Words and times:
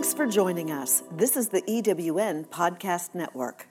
Thanks 0.00 0.14
for 0.14 0.26
joining 0.26 0.70
us. 0.70 1.02
This 1.12 1.36
is 1.36 1.50
the 1.50 1.60
EWN 1.60 2.46
Podcast 2.46 3.14
Network. 3.14 3.66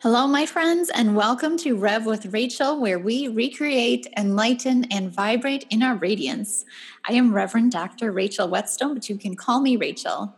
Hello, 0.00 0.26
my 0.26 0.46
friends, 0.46 0.88
and 0.94 1.14
welcome 1.14 1.58
to 1.58 1.76
Rev 1.76 2.06
with 2.06 2.32
Rachel, 2.32 2.80
where 2.80 2.98
we 2.98 3.28
recreate, 3.28 4.06
enlighten, 4.16 4.86
and 4.90 5.10
vibrate 5.10 5.66
in 5.68 5.82
our 5.82 5.96
radiance. 5.96 6.64
I 7.06 7.12
am 7.12 7.34
Reverend 7.34 7.72
Dr. 7.72 8.10
Rachel 8.10 8.48
Wetzsteon, 8.48 8.94
but 8.94 9.10
you 9.10 9.18
can 9.18 9.36
call 9.36 9.60
me 9.60 9.76
Rachel. 9.76 10.34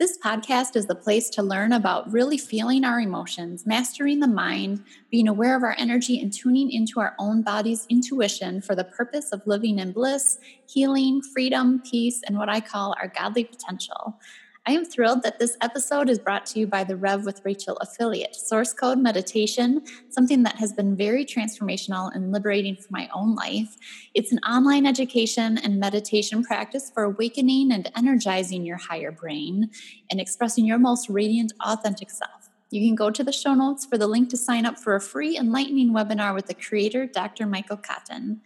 This 0.00 0.16
podcast 0.16 0.76
is 0.76 0.86
the 0.86 0.94
place 0.94 1.28
to 1.28 1.42
learn 1.42 1.72
about 1.72 2.10
really 2.10 2.38
feeling 2.38 2.86
our 2.86 3.00
emotions, 3.00 3.66
mastering 3.66 4.20
the 4.20 4.26
mind, 4.26 4.82
being 5.10 5.28
aware 5.28 5.54
of 5.54 5.62
our 5.62 5.76
energy, 5.76 6.18
and 6.18 6.32
tuning 6.32 6.72
into 6.72 7.00
our 7.00 7.14
own 7.18 7.42
body's 7.42 7.84
intuition 7.90 8.62
for 8.62 8.74
the 8.74 8.84
purpose 8.84 9.30
of 9.30 9.46
living 9.46 9.78
in 9.78 9.92
bliss, 9.92 10.38
healing, 10.66 11.20
freedom, 11.20 11.82
peace, 11.82 12.22
and 12.26 12.38
what 12.38 12.48
I 12.48 12.62
call 12.62 12.96
our 12.98 13.08
godly 13.08 13.44
potential. 13.44 14.18
I 14.66 14.72
am 14.72 14.84
thrilled 14.84 15.22
that 15.22 15.38
this 15.38 15.56
episode 15.62 16.10
is 16.10 16.18
brought 16.18 16.44
to 16.46 16.60
you 16.60 16.66
by 16.66 16.84
the 16.84 16.94
Rev 16.94 17.24
with 17.24 17.40
Rachel 17.46 17.78
affiliate, 17.78 18.36
Source 18.36 18.74
Code 18.74 18.98
Meditation, 18.98 19.82
something 20.10 20.42
that 20.42 20.56
has 20.56 20.74
been 20.74 20.94
very 20.94 21.24
transformational 21.24 22.14
and 22.14 22.30
liberating 22.30 22.76
for 22.76 22.88
my 22.90 23.08
own 23.14 23.34
life. 23.34 23.76
It's 24.12 24.32
an 24.32 24.38
online 24.40 24.84
education 24.84 25.56
and 25.56 25.80
meditation 25.80 26.44
practice 26.44 26.90
for 26.92 27.04
awakening 27.04 27.72
and 27.72 27.90
energizing 27.96 28.66
your 28.66 28.76
higher 28.76 29.10
brain 29.10 29.70
and 30.10 30.20
expressing 30.20 30.66
your 30.66 30.78
most 30.78 31.08
radiant, 31.08 31.54
authentic 31.64 32.10
self. 32.10 32.50
You 32.70 32.86
can 32.86 32.94
go 32.94 33.10
to 33.10 33.24
the 33.24 33.32
show 33.32 33.54
notes 33.54 33.86
for 33.86 33.98
the 33.98 34.06
link 34.06 34.28
to 34.28 34.36
sign 34.36 34.66
up 34.66 34.78
for 34.78 34.94
a 34.94 35.00
free 35.00 35.36
enlightening 35.36 35.92
webinar 35.92 36.34
with 36.34 36.46
the 36.46 36.54
creator, 36.54 37.06
Dr. 37.06 37.46
Michael 37.46 37.78
Cotton. 37.78 38.42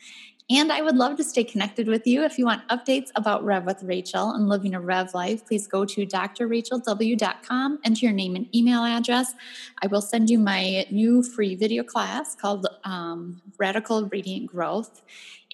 And 0.50 0.70
I 0.70 0.82
would 0.82 0.96
love 0.96 1.16
to 1.16 1.24
stay 1.24 1.42
connected 1.42 1.88
with 1.88 2.06
you. 2.06 2.22
If 2.22 2.38
you 2.38 2.44
want 2.44 2.68
updates 2.68 3.08
about 3.16 3.42
Rev 3.44 3.64
with 3.64 3.82
Rachel 3.82 4.32
and 4.32 4.46
living 4.46 4.74
a 4.74 4.80
Rev 4.80 5.14
life, 5.14 5.46
please 5.46 5.66
go 5.66 5.86
to 5.86 6.04
drrachelw.com, 6.04 7.78
enter 7.82 8.04
your 8.04 8.12
name 8.12 8.36
and 8.36 8.54
email 8.54 8.84
address. 8.84 9.32
I 9.80 9.86
will 9.86 10.02
send 10.02 10.28
you 10.28 10.38
my 10.38 10.84
new 10.90 11.22
free 11.22 11.54
video 11.54 11.82
class 11.82 12.34
called 12.34 12.66
um, 12.84 13.40
Radical 13.58 14.06
Radiant 14.08 14.48
Growth. 14.48 15.00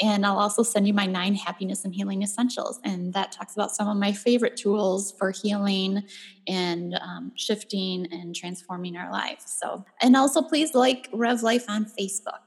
And 0.03 0.27
I'll 0.27 0.39
also 0.39 0.65
send 0.65 0.89
you 0.89 0.95
my 0.95 1.07
nine 1.07 1.37
happiness 1.37 1.85
and 1.85 1.95
healing 1.95 2.25
essentials. 2.25 2.81
And 2.83 3.13
that 3.13 3.31
talks 3.31 3.55
about 3.55 3.71
some 3.71 3.87
of 3.87 3.97
my 3.97 4.11
favorite 4.11 4.57
tools 4.57 5.13
for 5.13 5.31
healing 5.31 6.03
and 6.49 6.95
um, 6.95 7.31
shifting 7.37 8.09
and 8.11 8.35
transforming 8.35 8.97
our 8.97 9.13
lives. 9.13 9.45
So, 9.47 9.85
and 10.03 10.17
also 10.17 10.43
please 10.43 10.75
like 10.75 11.09
Rev 11.13 11.45
Life 11.45 11.67
on 11.69 11.85
Facebook. 11.85 12.41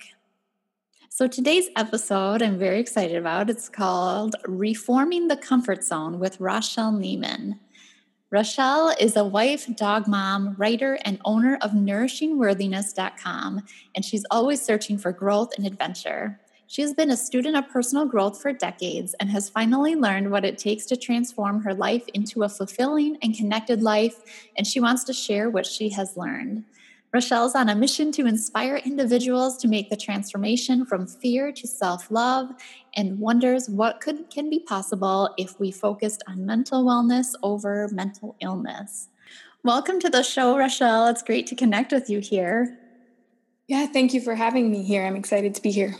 So, 1.16 1.28
today's 1.28 1.69
episode 1.75 2.42
I'm 2.42 2.58
very 2.58 2.80
excited 2.80 3.17
about. 3.17 3.47
It's 3.47 3.69
called 3.69 4.36
Reforming 4.47 5.28
the 5.28 5.38
Comfort 5.38 5.83
Zone 5.83 6.17
with 6.17 6.39
Rachelle 6.39 6.97
Niemann. 6.97 7.59
Rachelle 8.33 9.00
is 9.00 9.16
a 9.16 9.23
wife, 9.23 9.67
dog 9.75 10.08
mom, 10.08 10.56
writer, 10.58 10.97
and 11.06 11.22
owner 11.23 11.59
of 11.61 11.73
nourishingworthiness.com, 11.73 13.61
and 13.94 14.03
she's 14.03 14.25
always 14.31 14.59
searching 14.64 14.97
for 14.97 15.11
growth 15.11 15.56
and 15.56 15.67
adventure. 15.67 16.39
She 16.66 16.81
has 16.81 16.95
been 16.95 17.11
a 17.11 17.16
student 17.16 17.58
of 17.58 17.69
personal 17.69 18.08
growth 18.08 18.41
for 18.41 18.52
decades 18.52 19.14
and 19.19 19.30
has 19.30 19.52
finally 19.52 19.94
learned 19.94 20.31
what 20.31 20.45
it 20.45 20.58
takes 20.58 20.88
to 20.88 20.97
transform 20.97 21.61
her 21.61 21.75
life 21.75 22.06
into 22.16 22.41
a 22.41 22.50
fulfilling 22.50 23.19
and 23.22 23.38
connected 23.38 23.84
life, 23.84 24.50
and 24.58 24.66
she 24.66 24.80
wants 24.80 25.03
to 25.03 25.14
share 25.14 25.47
what 25.47 25.67
she 25.67 25.89
has 25.89 26.17
learned. 26.17 26.64
Rachelle's 27.14 27.53
on 27.53 27.69
a 27.69 27.75
mission 27.75 28.11
to 28.14 28.25
inspire 28.25 28.78
individuals 28.78 29.56
to 29.58 29.67
make 29.67 29.92
the 29.92 29.95
transformation 29.95 30.83
from 30.83 31.06
fear 31.06 31.52
to 31.52 31.67
self 31.67 32.09
love 32.09 32.50
and 32.96 33.19
wonders 33.19 33.69
what 33.69 34.01
could, 34.01 34.31
can 34.31 34.50
be 34.50 34.59
possible 34.59 35.31
if 35.38 35.59
we 35.59 35.72
focused 35.72 36.24
on 36.28 36.44
mental 36.44 36.84
wellness 36.84 37.35
over 37.44 37.88
mental 37.91 38.35
illness. 38.41 39.09
Welcome 39.63 40.00
to 40.00 40.09
the 40.09 40.24
show, 40.24 40.56
Rachelle. 40.56 41.12
It's 41.12 41.22
great 41.22 41.46
to 41.47 41.56
connect 41.56 41.91
with 41.91 42.09
you 42.09 42.18
here. 42.18 42.79
Yeah, 43.68 43.85
thank 43.85 44.16
you 44.16 44.19
for 44.19 44.34
having 44.34 44.72
me 44.72 44.81
here. 44.81 45.06
I'm 45.06 45.16
excited 45.16 45.53
to 45.53 45.62
be 45.62 45.69
here. 45.69 45.95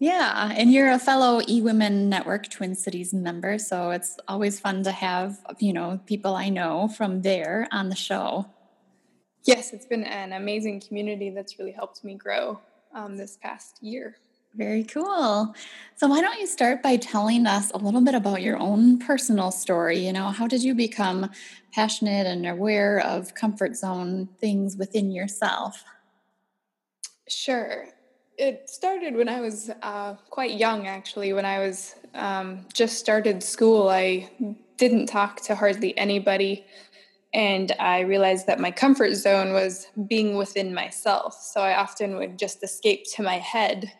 Yeah, 0.00 0.52
and 0.52 0.72
you're 0.72 0.90
a 0.90 0.98
fellow 0.98 1.40
eWomen 1.42 2.08
Network 2.08 2.50
Twin 2.50 2.74
Cities 2.74 3.14
member, 3.14 3.58
so 3.58 3.92
it's 3.92 4.18
always 4.26 4.58
fun 4.58 4.82
to 4.82 4.90
have, 4.90 5.38
you 5.60 5.72
know, 5.72 6.00
people 6.06 6.34
I 6.34 6.48
know 6.48 6.88
from 6.88 7.22
there 7.22 7.68
on 7.70 7.88
the 7.88 7.94
show. 7.94 8.46
Yes, 9.46 9.72
it's 9.72 9.86
been 9.86 10.02
an 10.04 10.32
amazing 10.32 10.80
community 10.80 11.30
that's 11.30 11.58
really 11.58 11.70
helped 11.70 12.02
me 12.02 12.14
grow 12.14 12.58
um, 12.92 13.16
this 13.16 13.38
past 13.40 13.80
year. 13.80 14.16
Very 14.56 14.82
cool. 14.84 15.54
So, 15.96 16.08
why 16.08 16.20
don't 16.20 16.40
you 16.40 16.46
start 16.46 16.82
by 16.82 16.96
telling 16.96 17.46
us 17.46 17.70
a 17.72 17.78
little 17.78 18.00
bit 18.00 18.14
about 18.14 18.42
your 18.42 18.56
own 18.56 18.98
personal 18.98 19.52
story? 19.52 20.04
You 20.04 20.12
know, 20.12 20.30
how 20.30 20.48
did 20.48 20.62
you 20.62 20.74
become 20.74 21.30
passionate 21.72 22.26
and 22.26 22.46
aware 22.46 23.00
of 23.00 23.34
comfort 23.34 23.76
zone 23.76 24.28
things 24.40 24.76
within 24.76 25.12
yourself? 25.12 25.84
Sure. 27.28 27.86
It 28.38 28.68
started 28.68 29.14
when 29.14 29.28
I 29.28 29.40
was 29.40 29.70
uh, 29.82 30.14
quite 30.30 30.58
young, 30.58 30.86
actually. 30.86 31.32
When 31.32 31.44
I 31.44 31.58
was 31.60 31.94
um, 32.14 32.66
just 32.72 32.98
started 32.98 33.42
school, 33.42 33.88
I 33.88 34.30
didn't 34.76 35.06
talk 35.06 35.40
to 35.42 35.54
hardly 35.54 35.96
anybody 35.96 36.64
and 37.36 37.72
I 37.78 38.00
realized 38.00 38.46
that 38.46 38.58
my 38.58 38.70
comfort 38.70 39.14
zone 39.14 39.52
was 39.52 39.88
being 40.08 40.38
within 40.38 40.72
myself. 40.72 41.34
So 41.34 41.60
I 41.60 41.76
often 41.76 42.16
would 42.16 42.38
just 42.38 42.64
escape 42.64 43.04
to 43.14 43.22
my 43.22 43.34
head, 43.34 43.92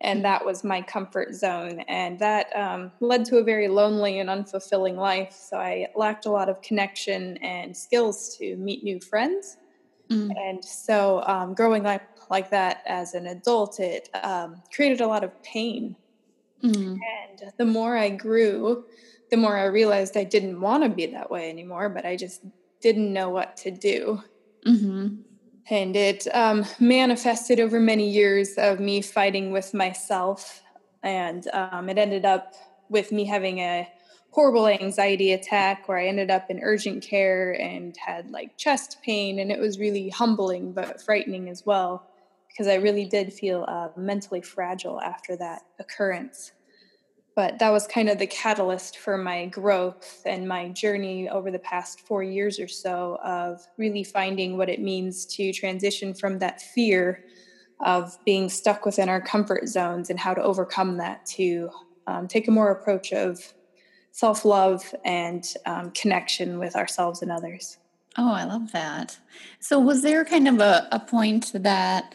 and 0.00 0.18
mm. 0.18 0.22
that 0.24 0.44
was 0.44 0.64
my 0.64 0.82
comfort 0.82 1.32
zone. 1.32 1.84
And 1.86 2.18
that 2.18 2.54
um, 2.56 2.90
led 2.98 3.24
to 3.26 3.36
a 3.36 3.44
very 3.44 3.68
lonely 3.68 4.18
and 4.18 4.28
unfulfilling 4.28 4.96
life. 4.96 5.32
So 5.32 5.58
I 5.58 5.90
lacked 5.94 6.26
a 6.26 6.30
lot 6.32 6.48
of 6.48 6.60
connection 6.60 7.36
and 7.36 7.76
skills 7.76 8.36
to 8.38 8.56
meet 8.56 8.82
new 8.82 9.00
friends. 9.00 9.58
Mm. 10.10 10.32
And 10.36 10.64
so 10.64 11.22
um, 11.24 11.54
growing 11.54 11.86
up 11.86 12.02
like 12.30 12.50
that 12.50 12.82
as 12.84 13.14
an 13.14 13.28
adult, 13.28 13.78
it 13.78 14.08
um, 14.24 14.60
created 14.74 15.00
a 15.00 15.06
lot 15.06 15.22
of 15.22 15.40
pain. 15.44 15.94
Mm. 16.64 16.98
And 16.98 17.52
the 17.58 17.64
more 17.64 17.96
I 17.96 18.08
grew, 18.08 18.86
the 19.30 19.36
more 19.36 19.56
I 19.56 19.66
realized 19.66 20.16
I 20.16 20.24
didn't 20.24 20.60
want 20.60 20.82
to 20.82 20.88
be 20.88 21.06
that 21.06 21.30
way 21.30 21.48
anymore, 21.48 21.88
but 21.88 22.04
I 22.04 22.16
just 22.16 22.42
didn't 22.82 23.12
know 23.12 23.30
what 23.30 23.56
to 23.58 23.70
do. 23.70 24.22
Mm-hmm. 24.66 25.22
And 25.70 25.96
it 25.96 26.26
um, 26.34 26.66
manifested 26.78 27.60
over 27.60 27.80
many 27.80 28.10
years 28.10 28.54
of 28.58 28.80
me 28.80 29.00
fighting 29.00 29.52
with 29.52 29.72
myself. 29.72 30.60
And 31.02 31.46
um, 31.52 31.88
it 31.88 31.98
ended 31.98 32.24
up 32.24 32.54
with 32.88 33.12
me 33.12 33.24
having 33.24 33.60
a 33.60 33.88
horrible 34.30 34.66
anxiety 34.66 35.32
attack 35.32 35.88
where 35.88 35.98
I 35.98 36.06
ended 36.06 36.30
up 36.30 36.50
in 36.50 36.60
urgent 36.62 37.02
care 37.02 37.52
and 37.60 37.96
had 37.96 38.30
like 38.30 38.56
chest 38.56 38.98
pain. 39.04 39.38
And 39.38 39.52
it 39.52 39.58
was 39.58 39.78
really 39.78 40.08
humbling, 40.08 40.72
but 40.72 41.00
frightening 41.00 41.48
as 41.48 41.64
well, 41.64 42.06
because 42.48 42.66
I 42.66 42.74
really 42.74 43.04
did 43.04 43.32
feel 43.32 43.64
uh, 43.68 43.88
mentally 43.96 44.42
fragile 44.42 45.00
after 45.00 45.36
that 45.36 45.62
occurrence 45.78 46.52
but 47.34 47.58
that 47.58 47.70
was 47.70 47.86
kind 47.86 48.08
of 48.08 48.18
the 48.18 48.26
catalyst 48.26 48.98
for 48.98 49.16
my 49.16 49.46
growth 49.46 50.22
and 50.26 50.46
my 50.46 50.68
journey 50.68 51.28
over 51.28 51.50
the 51.50 51.58
past 51.58 52.00
four 52.00 52.22
years 52.22 52.58
or 52.60 52.68
so 52.68 53.18
of 53.24 53.60
really 53.78 54.04
finding 54.04 54.56
what 54.56 54.68
it 54.68 54.80
means 54.80 55.24
to 55.26 55.52
transition 55.52 56.12
from 56.12 56.38
that 56.38 56.60
fear 56.60 57.24
of 57.80 58.16
being 58.24 58.48
stuck 58.48 58.84
within 58.84 59.08
our 59.08 59.20
comfort 59.20 59.66
zones 59.66 60.10
and 60.10 60.18
how 60.20 60.34
to 60.34 60.42
overcome 60.42 60.98
that 60.98 61.24
to 61.26 61.70
um, 62.06 62.28
take 62.28 62.48
a 62.48 62.50
more 62.50 62.70
approach 62.70 63.12
of 63.12 63.54
self-love 64.12 64.94
and 65.04 65.54
um, 65.66 65.90
connection 65.92 66.58
with 66.58 66.76
ourselves 66.76 67.22
and 67.22 67.32
others. 67.32 67.78
Oh 68.18 68.32
i 68.32 68.44
love 68.44 68.72
that. 68.72 69.18
So 69.58 69.80
was 69.80 70.02
there 70.02 70.24
kind 70.24 70.46
of 70.46 70.60
a, 70.60 70.86
a 70.92 71.00
point 71.00 71.52
that 71.54 72.14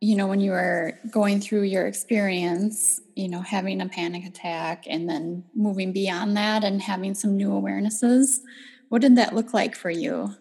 you 0.00 0.14
know, 0.14 0.26
when 0.26 0.40
you 0.40 0.50
were 0.50 0.98
going 1.10 1.40
through 1.40 1.62
your 1.62 1.86
experience, 1.86 3.00
you 3.14 3.28
know, 3.28 3.40
having 3.40 3.80
a 3.80 3.88
panic 3.88 4.26
attack 4.26 4.84
and 4.86 5.08
then 5.08 5.44
moving 5.54 5.92
beyond 5.92 6.36
that 6.36 6.64
and 6.64 6.82
having 6.82 7.14
some 7.14 7.36
new 7.36 7.48
awarenesses, 7.48 8.40
what 8.88 9.00
did 9.00 9.16
that 9.16 9.34
look 9.34 9.54
like 9.54 9.74
for 9.74 9.90
you? 9.90 10.34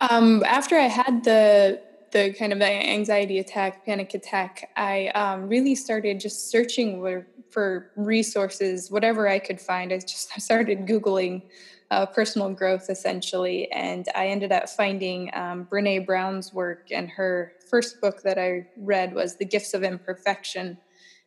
Um, 0.00 0.42
after 0.44 0.76
I 0.76 0.86
had 0.86 1.24
the 1.24 1.80
the 2.14 2.32
kind 2.32 2.52
of 2.52 2.62
anxiety 2.62 3.40
attack, 3.40 3.84
panic 3.84 4.14
attack, 4.14 4.70
I 4.76 5.08
um, 5.08 5.48
really 5.48 5.74
started 5.74 6.20
just 6.20 6.48
searching 6.48 7.00
for, 7.00 7.26
for 7.50 7.90
resources, 7.96 8.88
whatever 8.88 9.26
I 9.26 9.40
could 9.40 9.60
find. 9.60 9.92
I 9.92 9.98
just 9.98 10.30
started 10.40 10.86
Googling 10.86 11.42
uh, 11.90 12.06
personal 12.06 12.50
growth 12.50 12.90
essentially. 12.90 13.70
And 13.72 14.06
I 14.14 14.28
ended 14.28 14.52
up 14.52 14.68
finding 14.68 15.30
um, 15.34 15.66
Brene 15.70 16.06
Brown's 16.06 16.52
work, 16.52 16.88
and 16.90 17.08
her 17.10 17.52
first 17.70 18.00
book 18.00 18.22
that 18.22 18.38
I 18.38 18.66
read 18.76 19.14
was 19.14 19.36
The 19.36 19.44
Gifts 19.44 19.74
of 19.74 19.82
Imperfection. 19.82 20.78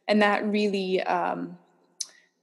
And 0.08 0.22
that 0.22 0.46
really 0.46 1.02
um, 1.04 1.58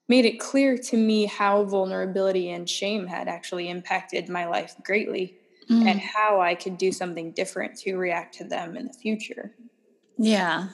made 0.09 0.25
it 0.25 0.39
clear 0.39 0.77
to 0.77 0.97
me 0.97 1.27
how 1.27 1.65
vulnerability 1.65 2.51
and 2.51 2.69
shame 2.69 3.07
had 3.07 3.29
actually 3.29 3.71
impacted 3.71 4.29
my 4.29 4.47
life 4.47 4.75
greatly. 4.85 5.39
mm. 5.71 5.87
and 5.87 6.01
how 6.01 6.41
I 6.41 6.55
could 6.55 6.79
do 6.79 6.93
something 6.93 7.33
different 7.33 7.77
to 7.81 7.97
react 7.97 8.35
to 8.39 8.45
them 8.45 8.77
in 8.77 8.87
the 8.87 8.93
future. 8.93 9.55
Yeah. 10.19 10.69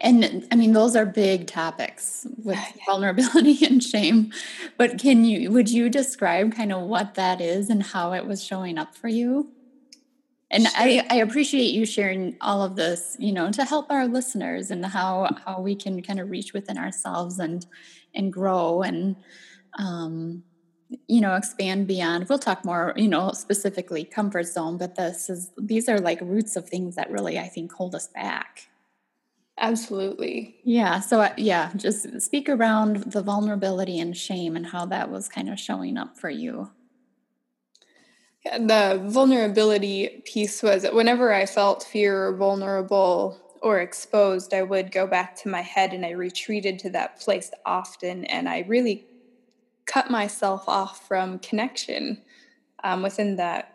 And 0.00 0.46
I 0.50 0.56
mean, 0.56 0.72
those 0.72 0.96
are 0.96 1.06
big 1.06 1.46
topics 1.46 2.26
with 2.42 2.56
yeah. 2.56 2.84
vulnerability 2.86 3.64
and 3.66 3.82
shame. 3.82 4.32
But 4.76 4.98
can 4.98 5.24
you, 5.24 5.50
would 5.50 5.70
you 5.70 5.88
describe 5.88 6.54
kind 6.54 6.72
of 6.72 6.82
what 6.82 7.14
that 7.14 7.40
is 7.40 7.70
and 7.70 7.82
how 7.82 8.12
it 8.12 8.26
was 8.26 8.42
showing 8.42 8.78
up 8.78 8.94
for 8.96 9.08
you? 9.08 9.50
And 10.50 10.64
sure. 10.64 10.72
I, 10.76 11.06
I 11.10 11.16
appreciate 11.16 11.72
you 11.72 11.84
sharing 11.86 12.36
all 12.40 12.62
of 12.62 12.76
this, 12.76 13.16
you 13.18 13.32
know, 13.32 13.50
to 13.52 13.64
help 13.64 13.90
our 13.90 14.06
listeners 14.06 14.70
and 14.70 14.84
how 14.86 15.28
how 15.44 15.60
we 15.60 15.74
can 15.74 16.00
kind 16.02 16.20
of 16.20 16.30
reach 16.30 16.52
within 16.52 16.78
ourselves 16.78 17.38
and 17.38 17.66
and 18.14 18.32
grow 18.32 18.82
and 18.82 19.16
um, 19.78 20.44
you 21.08 21.20
know 21.20 21.34
expand 21.34 21.86
beyond 21.86 22.28
we'll 22.28 22.38
talk 22.38 22.64
more 22.64 22.92
you 22.96 23.08
know 23.08 23.32
specifically 23.32 24.04
comfort 24.04 24.44
zone 24.44 24.76
but 24.76 24.94
this 24.96 25.28
is 25.30 25.50
these 25.58 25.88
are 25.88 25.98
like 25.98 26.20
roots 26.20 26.56
of 26.56 26.68
things 26.68 26.94
that 26.96 27.10
really 27.10 27.38
i 27.38 27.48
think 27.48 27.72
hold 27.72 27.94
us 27.94 28.08
back 28.08 28.68
absolutely. 29.58 30.56
Yeah 30.64 31.00
so 31.00 31.20
uh, 31.20 31.34
yeah 31.36 31.72
just 31.76 32.20
speak 32.20 32.48
around 32.48 33.12
the 33.12 33.22
vulnerability 33.22 33.98
and 33.98 34.16
shame 34.16 34.56
and 34.56 34.66
how 34.66 34.86
that 34.86 35.10
was 35.10 35.28
kind 35.28 35.48
of 35.48 35.58
showing 35.58 35.96
up 35.96 36.18
for 36.18 36.30
you. 36.30 36.70
Yeah, 38.44 38.58
the 38.58 39.02
vulnerability 39.06 40.22
piece 40.26 40.62
was 40.62 40.82
that 40.82 40.94
whenever 40.94 41.32
i 41.32 41.46
felt 41.46 41.82
fear 41.82 42.26
or 42.28 42.36
vulnerable 42.36 43.40
or 43.62 43.80
exposed 43.80 44.52
i 44.52 44.62
would 44.62 44.92
go 44.92 45.06
back 45.06 45.34
to 45.36 45.48
my 45.48 45.62
head 45.62 45.94
and 45.94 46.04
i 46.04 46.10
retreated 46.10 46.78
to 46.80 46.90
that 46.90 47.18
place 47.18 47.50
often 47.64 48.26
and 48.26 48.48
i 48.48 48.64
really 48.68 49.06
cut 49.86 50.10
myself 50.10 50.68
off 50.68 51.06
from 51.08 51.38
connection 51.38 52.20
um, 52.82 53.02
within 53.02 53.36
that 53.36 53.73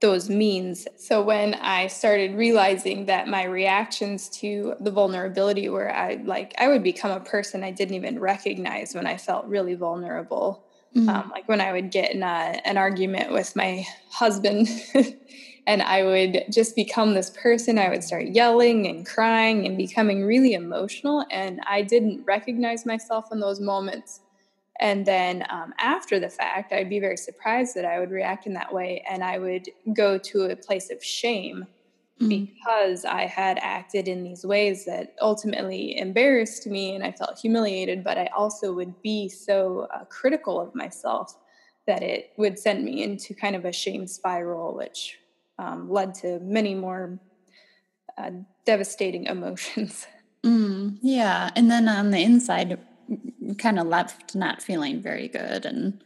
those 0.00 0.28
means. 0.28 0.86
So 0.96 1.22
when 1.22 1.54
I 1.54 1.86
started 1.86 2.34
realizing 2.34 3.06
that 3.06 3.28
my 3.28 3.44
reactions 3.44 4.28
to 4.40 4.74
the 4.80 4.90
vulnerability 4.90 5.68
where 5.68 5.94
I 5.94 6.20
like 6.24 6.54
I 6.58 6.68
would 6.68 6.82
become 6.82 7.10
a 7.10 7.20
person 7.20 7.64
I 7.64 7.70
didn't 7.70 7.94
even 7.94 8.18
recognize 8.18 8.94
when 8.94 9.06
I 9.06 9.16
felt 9.16 9.46
really 9.46 9.74
vulnerable. 9.74 10.64
Mm-hmm. 10.94 11.08
Um, 11.08 11.30
like 11.30 11.48
when 11.48 11.60
I 11.60 11.72
would 11.72 11.90
get 11.90 12.12
in 12.12 12.22
a, 12.22 12.60
an 12.64 12.76
argument 12.76 13.32
with 13.32 13.56
my 13.56 13.84
husband 14.10 14.68
and 15.66 15.82
I 15.82 16.02
would 16.04 16.44
just 16.50 16.76
become 16.76 17.14
this 17.14 17.30
person. 17.30 17.78
I 17.78 17.88
would 17.88 18.04
start 18.04 18.26
yelling 18.26 18.86
and 18.86 19.06
crying 19.06 19.66
and 19.66 19.76
becoming 19.76 20.24
really 20.24 20.52
emotional. 20.52 21.24
And 21.30 21.60
I 21.66 21.82
didn't 21.82 22.24
recognize 22.24 22.86
myself 22.86 23.32
in 23.32 23.40
those 23.40 23.60
moments. 23.60 24.20
And 24.80 25.06
then 25.06 25.44
um, 25.50 25.72
after 25.78 26.18
the 26.18 26.28
fact, 26.28 26.72
I'd 26.72 26.90
be 26.90 26.98
very 26.98 27.16
surprised 27.16 27.74
that 27.76 27.84
I 27.84 28.00
would 28.00 28.10
react 28.10 28.46
in 28.46 28.54
that 28.54 28.72
way. 28.72 29.04
And 29.08 29.22
I 29.22 29.38
would 29.38 29.68
go 29.94 30.18
to 30.18 30.42
a 30.44 30.56
place 30.56 30.90
of 30.90 31.02
shame 31.02 31.66
mm-hmm. 32.20 32.28
because 32.28 33.04
I 33.04 33.26
had 33.26 33.58
acted 33.60 34.08
in 34.08 34.24
these 34.24 34.44
ways 34.44 34.84
that 34.86 35.14
ultimately 35.20 35.96
embarrassed 35.96 36.66
me 36.66 36.94
and 36.94 37.04
I 37.04 37.12
felt 37.12 37.38
humiliated. 37.38 38.02
But 38.02 38.18
I 38.18 38.28
also 38.36 38.72
would 38.72 39.00
be 39.00 39.28
so 39.28 39.86
uh, 39.94 40.04
critical 40.06 40.60
of 40.60 40.74
myself 40.74 41.36
that 41.86 42.02
it 42.02 42.32
would 42.36 42.58
send 42.58 42.84
me 42.84 43.02
into 43.02 43.34
kind 43.34 43.54
of 43.54 43.64
a 43.64 43.72
shame 43.72 44.06
spiral, 44.06 44.74
which 44.74 45.18
um, 45.58 45.88
led 45.90 46.14
to 46.14 46.40
many 46.40 46.74
more 46.74 47.20
uh, 48.18 48.30
devastating 48.64 49.24
emotions. 49.26 50.06
Mm, 50.44 50.98
yeah. 51.00 51.50
And 51.54 51.70
then 51.70 51.88
on 51.88 52.10
the 52.10 52.18
inside, 52.18 52.78
kind 53.58 53.78
of 53.78 53.86
left 53.86 54.34
not 54.34 54.62
feeling 54.62 55.00
very 55.00 55.28
good 55.28 55.64
and 55.66 56.02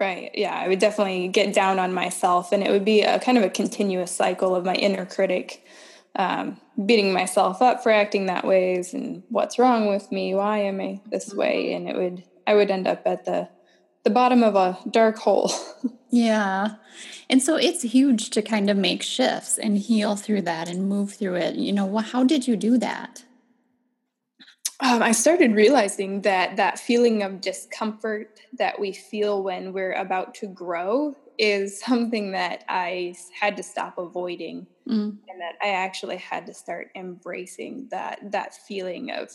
right 0.00 0.30
yeah 0.34 0.54
i 0.54 0.68
would 0.68 0.78
definitely 0.78 1.28
get 1.28 1.54
down 1.54 1.78
on 1.78 1.92
myself 1.92 2.52
and 2.52 2.62
it 2.62 2.70
would 2.70 2.84
be 2.84 3.02
a 3.02 3.18
kind 3.20 3.38
of 3.38 3.44
a 3.44 3.50
continuous 3.50 4.10
cycle 4.10 4.54
of 4.54 4.64
my 4.64 4.74
inner 4.74 5.06
critic 5.06 5.64
um, 6.16 6.58
beating 6.84 7.12
myself 7.12 7.62
up 7.62 7.82
for 7.82 7.92
acting 7.92 8.26
that 8.26 8.46
ways 8.46 8.94
and 8.94 9.22
what's 9.28 9.58
wrong 9.58 9.88
with 9.88 10.10
me? 10.10 10.34
Why 10.34 10.58
am 10.58 10.80
i 10.80 11.00
this 11.10 11.32
way? 11.32 11.72
And 11.74 11.88
it 11.88 11.96
would 11.96 12.24
i 12.46 12.54
would 12.54 12.70
end 12.70 12.86
up 12.86 13.02
at 13.06 13.24
the 13.24 13.48
the 14.04 14.10
bottom 14.10 14.42
of 14.42 14.54
a 14.54 14.78
dark 14.90 15.18
hole. 15.18 15.50
Yeah 16.08 16.76
and 17.28 17.42
so 17.42 17.56
it's 17.56 17.82
huge 17.82 18.30
to 18.30 18.40
kind 18.40 18.70
of 18.70 18.76
make 18.76 19.02
shifts 19.02 19.58
and 19.58 19.76
heal 19.76 20.14
through 20.14 20.42
that 20.42 20.68
and 20.68 20.88
move 20.88 21.12
through 21.12 21.34
it. 21.34 21.56
You 21.56 21.72
know 21.72 21.98
how 21.98 22.22
did 22.24 22.46
you 22.46 22.56
do 22.56 22.78
that 22.78 23.24
um, 24.80 25.02
I 25.02 25.12
started 25.12 25.54
realizing 25.54 26.20
that 26.22 26.56
that 26.56 26.78
feeling 26.78 27.22
of 27.22 27.40
discomfort 27.40 28.40
that 28.58 28.78
we 28.78 28.92
feel 28.92 29.42
when 29.42 29.72
we're 29.72 29.94
about 29.94 30.34
to 30.36 30.46
grow 30.46 31.16
is 31.38 31.80
something 31.86 32.32
that 32.32 32.64
I 32.68 33.14
had 33.38 33.56
to 33.56 33.62
stop 33.62 33.98
avoiding, 33.98 34.66
mm. 34.88 35.16
and 35.28 35.40
that 35.40 35.54
I 35.62 35.68
actually 35.68 36.18
had 36.18 36.46
to 36.46 36.54
start 36.54 36.88
embracing 36.94 37.88
that 37.90 38.32
that 38.32 38.54
feeling 38.54 39.10
of 39.10 39.30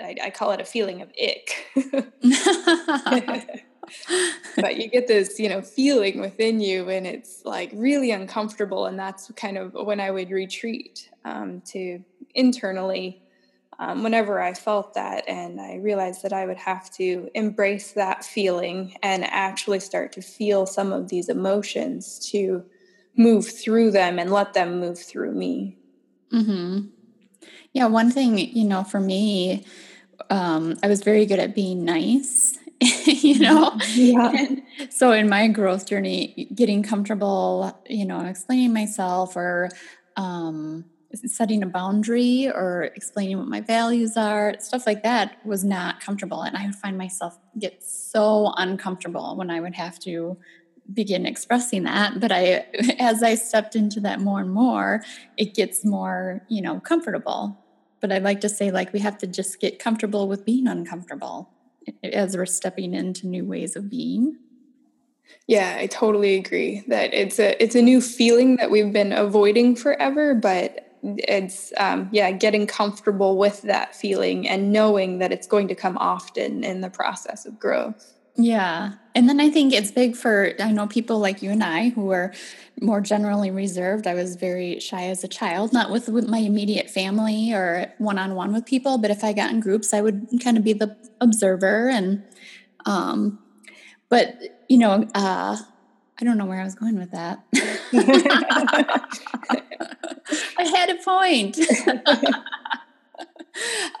I, 0.00 0.16
I 0.24 0.30
call 0.30 0.50
it 0.50 0.60
a 0.60 0.64
feeling 0.64 1.02
of 1.02 1.10
ick. 1.20 1.66
but 4.56 4.76
you 4.76 4.88
get 4.88 5.06
this, 5.06 5.38
you 5.38 5.48
know, 5.48 5.62
feeling 5.62 6.20
within 6.20 6.60
you, 6.60 6.90
and 6.90 7.06
it's 7.06 7.42
like 7.44 7.70
really 7.74 8.10
uncomfortable, 8.10 8.86
and 8.86 8.98
that's 8.98 9.30
kind 9.36 9.56
of 9.56 9.72
when 9.74 10.00
I 10.00 10.10
would 10.10 10.30
retreat 10.30 11.10
um, 11.24 11.62
to 11.66 12.00
internally 12.34 13.22
um, 13.78 14.02
whenever 14.02 14.40
I 14.40 14.54
felt 14.54 14.94
that. 14.94 15.24
And 15.28 15.60
I 15.60 15.76
realized 15.76 16.22
that 16.22 16.32
I 16.32 16.46
would 16.46 16.56
have 16.56 16.90
to 16.92 17.30
embrace 17.34 17.92
that 17.92 18.24
feeling 18.24 18.96
and 19.02 19.24
actually 19.24 19.80
start 19.80 20.12
to 20.12 20.22
feel 20.22 20.66
some 20.66 20.92
of 20.92 21.08
these 21.08 21.28
emotions 21.28 22.18
to 22.30 22.64
move 23.16 23.46
through 23.46 23.92
them 23.92 24.18
and 24.18 24.30
let 24.30 24.54
them 24.54 24.80
move 24.80 24.98
through 24.98 25.32
me. 25.32 25.78
Mm-hmm. 26.32 26.86
Yeah, 27.72 27.86
one 27.86 28.10
thing, 28.10 28.38
you 28.38 28.64
know, 28.64 28.84
for 28.84 29.00
me, 29.00 29.64
um, 30.30 30.76
I 30.82 30.88
was 30.88 31.02
very 31.02 31.26
good 31.26 31.38
at 31.38 31.54
being 31.54 31.84
nice. 31.84 32.58
you 33.06 33.38
know 33.38 33.78
yeah. 33.94 34.32
And 34.36 34.62
so 34.90 35.12
in 35.12 35.28
my 35.28 35.48
growth 35.48 35.86
journey 35.86 36.48
getting 36.54 36.82
comfortable 36.82 37.80
you 37.88 38.04
know 38.04 38.20
explaining 38.20 38.72
myself 38.72 39.36
or 39.36 39.70
um 40.16 40.84
setting 41.26 41.62
a 41.62 41.66
boundary 41.66 42.48
or 42.48 42.90
explaining 42.94 43.38
what 43.38 43.48
my 43.48 43.60
values 43.60 44.16
are, 44.16 44.54
stuff 44.58 44.86
like 44.86 45.02
that 45.02 45.36
was 45.44 45.64
not 45.64 46.00
comfortable. 46.00 46.42
And 46.42 46.56
I 46.56 46.66
would 46.66 46.74
find 46.74 46.98
myself 46.98 47.38
get 47.58 47.82
so 47.82 48.52
uncomfortable 48.56 49.36
when 49.36 49.50
I 49.50 49.60
would 49.60 49.74
have 49.74 49.98
to 50.00 50.36
begin 50.92 51.26
expressing 51.26 51.84
that. 51.84 52.20
But 52.20 52.32
I, 52.32 52.66
as 52.98 53.22
I 53.22 53.34
stepped 53.34 53.76
into 53.76 54.00
that 54.00 54.20
more 54.20 54.40
and 54.40 54.50
more, 54.50 55.02
it 55.36 55.54
gets 55.54 55.84
more, 55.84 56.42
you 56.48 56.62
know, 56.62 56.80
comfortable. 56.80 57.58
But 58.00 58.12
I 58.12 58.18
like 58.18 58.40
to 58.42 58.48
say, 58.48 58.70
like, 58.70 58.92
we 58.92 59.00
have 59.00 59.16
to 59.18 59.26
just 59.26 59.60
get 59.60 59.78
comfortable 59.78 60.28
with 60.28 60.44
being 60.44 60.66
uncomfortable 60.66 61.50
as 62.02 62.36
we're 62.36 62.46
stepping 62.46 62.94
into 62.94 63.26
new 63.26 63.44
ways 63.44 63.76
of 63.76 63.88
being. 63.88 64.36
Yeah, 65.46 65.76
I 65.78 65.86
totally 65.86 66.36
agree 66.36 66.84
that 66.88 67.12
it's 67.12 67.38
a 67.38 67.62
it's 67.62 67.74
a 67.74 67.82
new 67.82 68.00
feeling 68.00 68.56
that 68.56 68.70
we've 68.70 68.92
been 68.92 69.12
avoiding 69.12 69.76
forever, 69.76 70.34
but 70.34 70.83
it's 71.04 71.72
um, 71.76 72.08
yeah 72.12 72.30
getting 72.30 72.66
comfortable 72.66 73.36
with 73.36 73.62
that 73.62 73.94
feeling 73.94 74.48
and 74.48 74.72
knowing 74.72 75.18
that 75.18 75.32
it's 75.32 75.46
going 75.46 75.68
to 75.68 75.74
come 75.74 75.98
often 75.98 76.64
in 76.64 76.80
the 76.80 76.90
process 76.90 77.44
of 77.46 77.58
growth. 77.58 78.12
Yeah. 78.36 78.94
And 79.14 79.28
then 79.28 79.38
i 79.40 79.48
think 79.48 79.72
it's 79.72 79.92
big 79.92 80.16
for 80.16 80.54
i 80.58 80.72
know 80.72 80.88
people 80.88 81.20
like 81.20 81.40
you 81.40 81.50
and 81.50 81.62
i 81.62 81.90
who 81.90 82.10
are 82.10 82.32
more 82.80 83.00
generally 83.00 83.52
reserved. 83.52 84.08
I 84.08 84.14
was 84.14 84.34
very 84.34 84.80
shy 84.80 85.04
as 85.04 85.22
a 85.22 85.28
child 85.28 85.72
not 85.72 85.92
with, 85.92 86.08
with 86.08 86.28
my 86.28 86.38
immediate 86.38 86.90
family 86.90 87.52
or 87.52 87.92
one-on-one 87.98 88.52
with 88.52 88.66
people 88.66 88.98
but 88.98 89.12
if 89.12 89.22
i 89.22 89.32
got 89.32 89.52
in 89.52 89.60
groups 89.60 89.94
i 89.94 90.00
would 90.00 90.26
kind 90.42 90.56
of 90.56 90.64
be 90.64 90.72
the 90.72 90.96
observer 91.20 91.88
and 91.88 92.24
um 92.86 93.38
but 94.08 94.36
you 94.68 94.78
know 94.78 95.06
uh 95.14 95.56
I 96.20 96.24
don't 96.24 96.38
know 96.38 96.46
where 96.46 96.60
I 96.60 96.64
was 96.64 96.74
going 96.74 96.96
with 96.96 97.10
that. 97.10 97.44
I 100.58 100.62
had 100.62 100.90
a 100.90 100.96
point. 101.02 101.58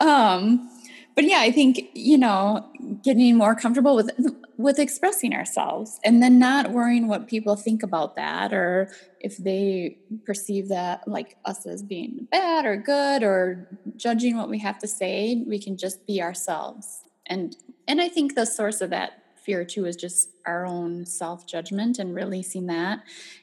um, 0.00 0.70
but 1.14 1.24
yeah, 1.24 1.38
I 1.40 1.50
think 1.50 1.90
you 1.94 2.18
know, 2.18 2.68
getting 3.02 3.36
more 3.36 3.54
comfortable 3.54 3.96
with 3.96 4.10
with 4.56 4.78
expressing 4.78 5.34
ourselves, 5.34 5.98
and 6.04 6.22
then 6.22 6.38
not 6.38 6.70
worrying 6.70 7.08
what 7.08 7.26
people 7.26 7.56
think 7.56 7.82
about 7.82 8.14
that, 8.16 8.52
or 8.52 8.90
if 9.20 9.36
they 9.36 9.98
perceive 10.24 10.68
that 10.68 11.06
like 11.08 11.36
us 11.44 11.66
as 11.66 11.82
being 11.82 12.28
bad 12.30 12.64
or 12.64 12.76
good, 12.76 13.22
or 13.24 13.68
judging 13.96 14.36
what 14.36 14.48
we 14.48 14.58
have 14.60 14.78
to 14.78 14.86
say. 14.86 15.42
We 15.46 15.58
can 15.58 15.76
just 15.76 16.06
be 16.06 16.22
ourselves, 16.22 17.02
and 17.26 17.56
and 17.88 18.00
I 18.00 18.08
think 18.08 18.34
the 18.34 18.44
source 18.44 18.80
of 18.80 18.90
that 18.90 19.23
fear 19.44 19.64
too 19.64 19.86
is 19.86 19.96
just 19.96 20.30
our 20.46 20.66
own 20.66 21.04
self 21.06 21.46
judgment 21.46 21.98
and 21.98 22.14
releasing 22.14 22.66
that. 22.66 23.00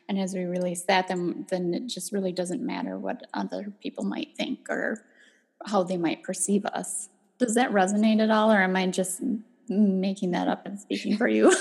And 0.09 0.19
as 0.19 0.33
we 0.33 0.43
release 0.43 0.83
that, 0.83 1.07
then 1.07 1.45
then 1.49 1.73
it 1.73 1.87
just 1.87 2.11
really 2.11 2.31
doesn't 2.31 2.65
matter 2.65 2.97
what 2.97 3.27
other 3.33 3.73
people 3.81 4.03
might 4.03 4.35
think 4.35 4.69
or 4.69 5.03
how 5.65 5.83
they 5.83 5.97
might 5.97 6.23
perceive 6.23 6.65
us. 6.65 7.09
Does 7.37 7.55
that 7.55 7.71
resonate 7.71 8.21
at 8.21 8.31
all, 8.31 8.51
or 8.51 8.61
am 8.61 8.75
I 8.75 8.87
just 8.87 9.21
making 9.67 10.31
that 10.31 10.47
up 10.47 10.65
and 10.65 10.79
speaking 10.79 11.17
for 11.17 11.27
you? 11.27 11.55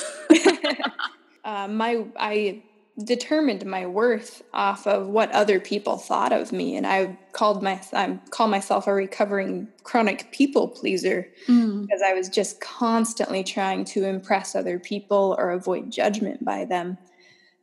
uh, 1.45 1.69
my 1.69 2.05
I 2.19 2.63
determined 3.05 3.65
my 3.67 3.87
worth 3.87 4.43
off 4.53 4.87
of 4.87 5.07
what 5.07 5.31
other 5.33 5.61
people 5.61 5.97
thought 5.97 6.33
of 6.33 6.53
me 6.53 6.77
and 6.77 6.87
i 6.87 7.17
called 7.33 7.63
my 7.63 7.81
i 7.93 8.19
call 8.31 8.49
myself 8.49 8.87
a 8.87 8.93
recovering 8.93 9.69
chronic 9.83 10.31
people 10.33 10.69
pleaser 10.69 11.29
mm. 11.47 11.83
because 11.83 12.03
i 12.03 12.13
was 12.13 12.29
just 12.29 12.61
constantly 12.61 13.45
trying 13.45 13.85
to 13.85 14.05
impress 14.05 14.55
other 14.55 14.79
people 14.79 15.35
or 15.39 15.51
avoid 15.51 15.91
judgment 15.91 16.45
by 16.45 16.65
them 16.65 16.99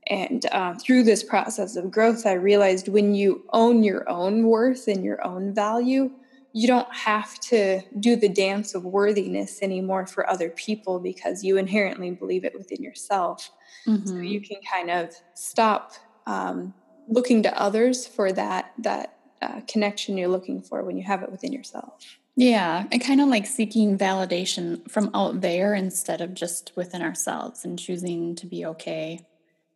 and 0.10 0.46
uh, 0.54 0.74
through 0.76 1.04
this 1.04 1.24
process 1.24 1.76
of 1.76 1.92
growth 1.92 2.26
i 2.26 2.34
realized 2.34 2.88
when 2.88 3.14
you 3.14 3.44
own 3.54 3.84
your 3.84 4.08
own 4.10 4.44
worth 4.44 4.88
and 4.88 5.04
your 5.04 5.26
own 5.26 5.54
value 5.54 6.10
you 6.54 6.68
don't 6.68 6.92
have 6.94 7.40
to 7.40 7.82
do 8.00 8.16
the 8.16 8.30
dance 8.30 8.74
of 8.74 8.84
worthiness 8.84 9.62
anymore 9.62 10.08
for 10.08 10.30
other 10.30 10.50
people 10.50 11.00
because 11.00 11.44
you 11.44 11.58
inherently 11.58 12.12
believe 12.12 12.44
it 12.44 12.54
within 12.58 12.82
yourself 12.82 13.52
Mm-hmm. 13.88 14.08
So 14.08 14.16
you 14.18 14.42
can 14.42 14.58
kind 14.70 14.92
of 14.92 15.16
stop 15.34 15.94
um, 16.26 16.74
looking 17.08 17.44
to 17.44 17.60
others 17.62 18.06
for 18.06 18.32
that 18.34 18.74
that 18.80 19.18
uh, 19.42 19.62
connection 19.68 20.18
you're 20.18 20.28
looking 20.28 20.62
for 20.62 20.84
when 20.84 20.98
you 20.98 21.04
have 21.04 21.24
it 21.24 21.32
within 21.32 21.54
yourself. 21.54 22.18
Yeah, 22.36 22.86
and 22.92 23.04
kind 23.04 23.22
of 23.22 23.30
like 23.30 23.48
seeking 23.48 23.98
validation 23.98 24.90
from 24.92 25.10
out 25.14 25.42
there 25.42 25.74
instead 25.74 26.22
of 26.22 26.34
just 26.34 26.72
within 26.76 27.02
ourselves 27.02 27.66
and 27.66 27.80
choosing 27.80 28.36
to 28.36 28.46
be 28.46 28.66
okay 28.66 29.22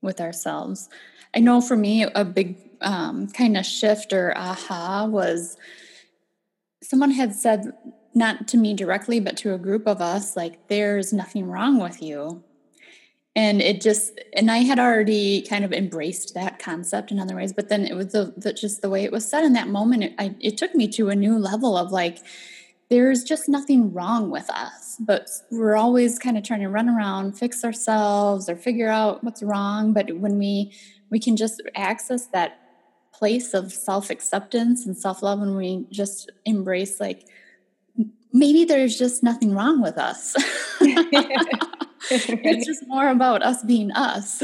with 0.02 0.22
ourselves. 0.22 0.90
I 1.34 1.40
know 1.40 1.62
for 1.62 1.76
me, 1.76 2.04
a 2.04 2.26
big 2.26 2.58
um, 2.82 3.28
kind 3.30 3.58
of 3.58 3.66
shift 3.66 4.14
or 4.14 4.38
aha 4.38 5.06
was 5.06 5.58
someone 6.82 7.12
had 7.12 7.34
said, 7.34 7.74
not 8.14 8.48
to 8.50 8.58
me 8.58 8.74
directly, 8.74 9.20
but 9.20 9.38
to 9.38 9.54
a 9.54 9.58
group 9.58 9.88
of 9.88 10.02
us, 10.02 10.36
like, 10.36 10.68
there's 10.68 11.14
nothing 11.14 11.48
wrong 11.48 11.80
with 11.80 12.02
you. 12.02 12.44
And 13.34 13.62
it 13.62 13.80
just 13.80 14.20
and 14.34 14.52
i 14.52 14.58
had 14.58 14.78
already 14.78 15.42
kind 15.44 15.64
of 15.64 15.72
embraced 15.72 16.34
that 16.34 16.60
concept 16.60 17.12
in 17.12 17.20
other 17.20 17.38
ways 17.38 17.54
but 17.54 17.70
then 17.70 17.86
it 17.86 17.96
was 17.96 18.12
the, 18.12 18.34
the 18.36 18.52
just 18.52 18.82
the 18.82 18.90
way 18.90 19.06
it 19.06 19.12
was 19.14 19.26
said 19.26 19.46
in 19.46 19.54
that 19.54 19.70
moment 19.70 20.04
it, 20.04 20.14
I, 20.20 20.36
it 20.42 20.58
took 20.58 20.76
me 20.76 20.90
to 20.90 21.08
a 21.08 21.16
new 21.16 21.40
level 21.40 21.78
of 21.78 21.94
like 21.94 22.18
there's 22.90 23.24
just 23.24 23.48
nothing 23.48 23.94
wrong 23.94 24.32
with 24.32 24.50
us 24.50 24.98
but 25.00 25.30
we're 25.50 25.78
always 25.78 26.20
kind 26.20 26.38
of 26.38 26.44
trying 26.44 26.60
to 26.60 26.68
run 26.68 26.90
around 26.90 27.40
fix 27.40 27.64
ourselves 27.64 28.50
or 28.50 28.58
figure 28.58 28.90
out 28.90 29.24
what's 29.24 29.42
wrong 29.42 29.94
but 29.94 30.14
when 30.18 30.38
we 30.38 30.74
we 31.10 31.18
can 31.18 31.38
just 31.38 31.62
access 31.74 32.26
that 32.28 32.71
place 33.22 33.54
of 33.54 33.72
self-acceptance 33.72 34.88
and 34.88 34.98
self-love 34.98 35.44
and 35.44 35.56
we 35.56 35.86
just 35.92 36.32
embrace 36.46 37.00
like 37.00 37.28
maybe 38.34 38.66
there's 38.66 38.98
just 38.98 39.22
nothing 39.22 39.54
wrong 39.54 39.80
with 39.80 39.98
us 40.00 40.36
it's 42.10 42.66
just 42.66 42.88
more 42.88 43.10
about 43.10 43.44
us 43.44 43.64
being 43.64 43.92
us. 43.92 44.44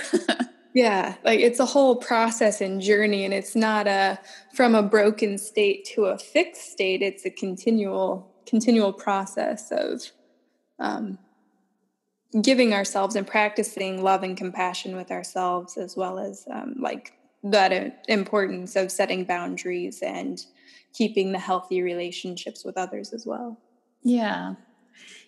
yeah, 0.73 1.15
like 1.23 1.39
it's 1.39 1.59
a 1.59 1.65
whole 1.65 1.95
process 1.95 2.61
and 2.61 2.81
journey, 2.81 3.25
and 3.25 3.33
it's 3.33 3.55
not 3.55 3.87
a 3.87 4.19
from 4.53 4.75
a 4.75 4.83
broken 4.83 5.37
state 5.37 5.85
to 5.95 6.05
a 6.05 6.17
fixed 6.17 6.71
state. 6.71 7.01
It's 7.01 7.25
a 7.25 7.29
continual 7.29 8.31
continual 8.45 8.93
process 8.93 9.71
of 9.71 10.01
um, 10.79 11.17
giving 12.41 12.73
ourselves 12.73 13.15
and 13.15 13.27
practicing 13.27 14.03
love 14.03 14.23
and 14.23 14.37
compassion 14.37 14.95
with 14.95 15.11
ourselves, 15.11 15.77
as 15.77 15.95
well 15.97 16.19
as 16.19 16.45
um, 16.51 16.75
like 16.79 17.13
that 17.43 18.03
importance 18.07 18.75
of 18.75 18.91
setting 18.91 19.23
boundaries 19.23 20.01
and 20.01 20.45
keeping 20.93 21.31
the 21.31 21.39
healthy 21.39 21.81
relationships 21.81 22.65
with 22.65 22.77
others 22.77 23.13
as 23.13 23.25
well. 23.25 23.57
Yeah, 24.03 24.55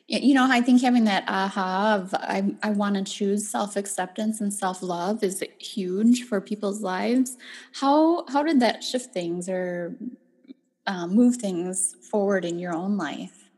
you 0.10 0.34
know 0.34 0.48
i 0.50 0.60
think 0.60 0.82
having 0.82 1.04
that 1.04 1.24
aha 1.28 1.96
of 1.96 2.14
i, 2.16 2.44
I 2.64 2.72
want 2.72 2.96
to 2.96 3.04
choose 3.04 3.48
self-acceptance 3.48 4.42
and 4.42 4.52
self-love 4.52 5.24
is 5.24 5.44
huge 5.60 6.24
for 6.24 6.42
people's 6.42 6.82
lives. 6.82 7.38
How 7.74 8.26
how 8.28 8.44
did 8.44 8.60
that 8.60 8.84
shift 8.84 9.14
things 9.14 9.48
or 9.48 9.96
um, 10.88 11.14
move 11.14 11.36
things 11.36 11.96
forward 12.10 12.44
in 12.44 12.58
your 12.58 12.74
own 12.74 12.98
life? 12.98 13.50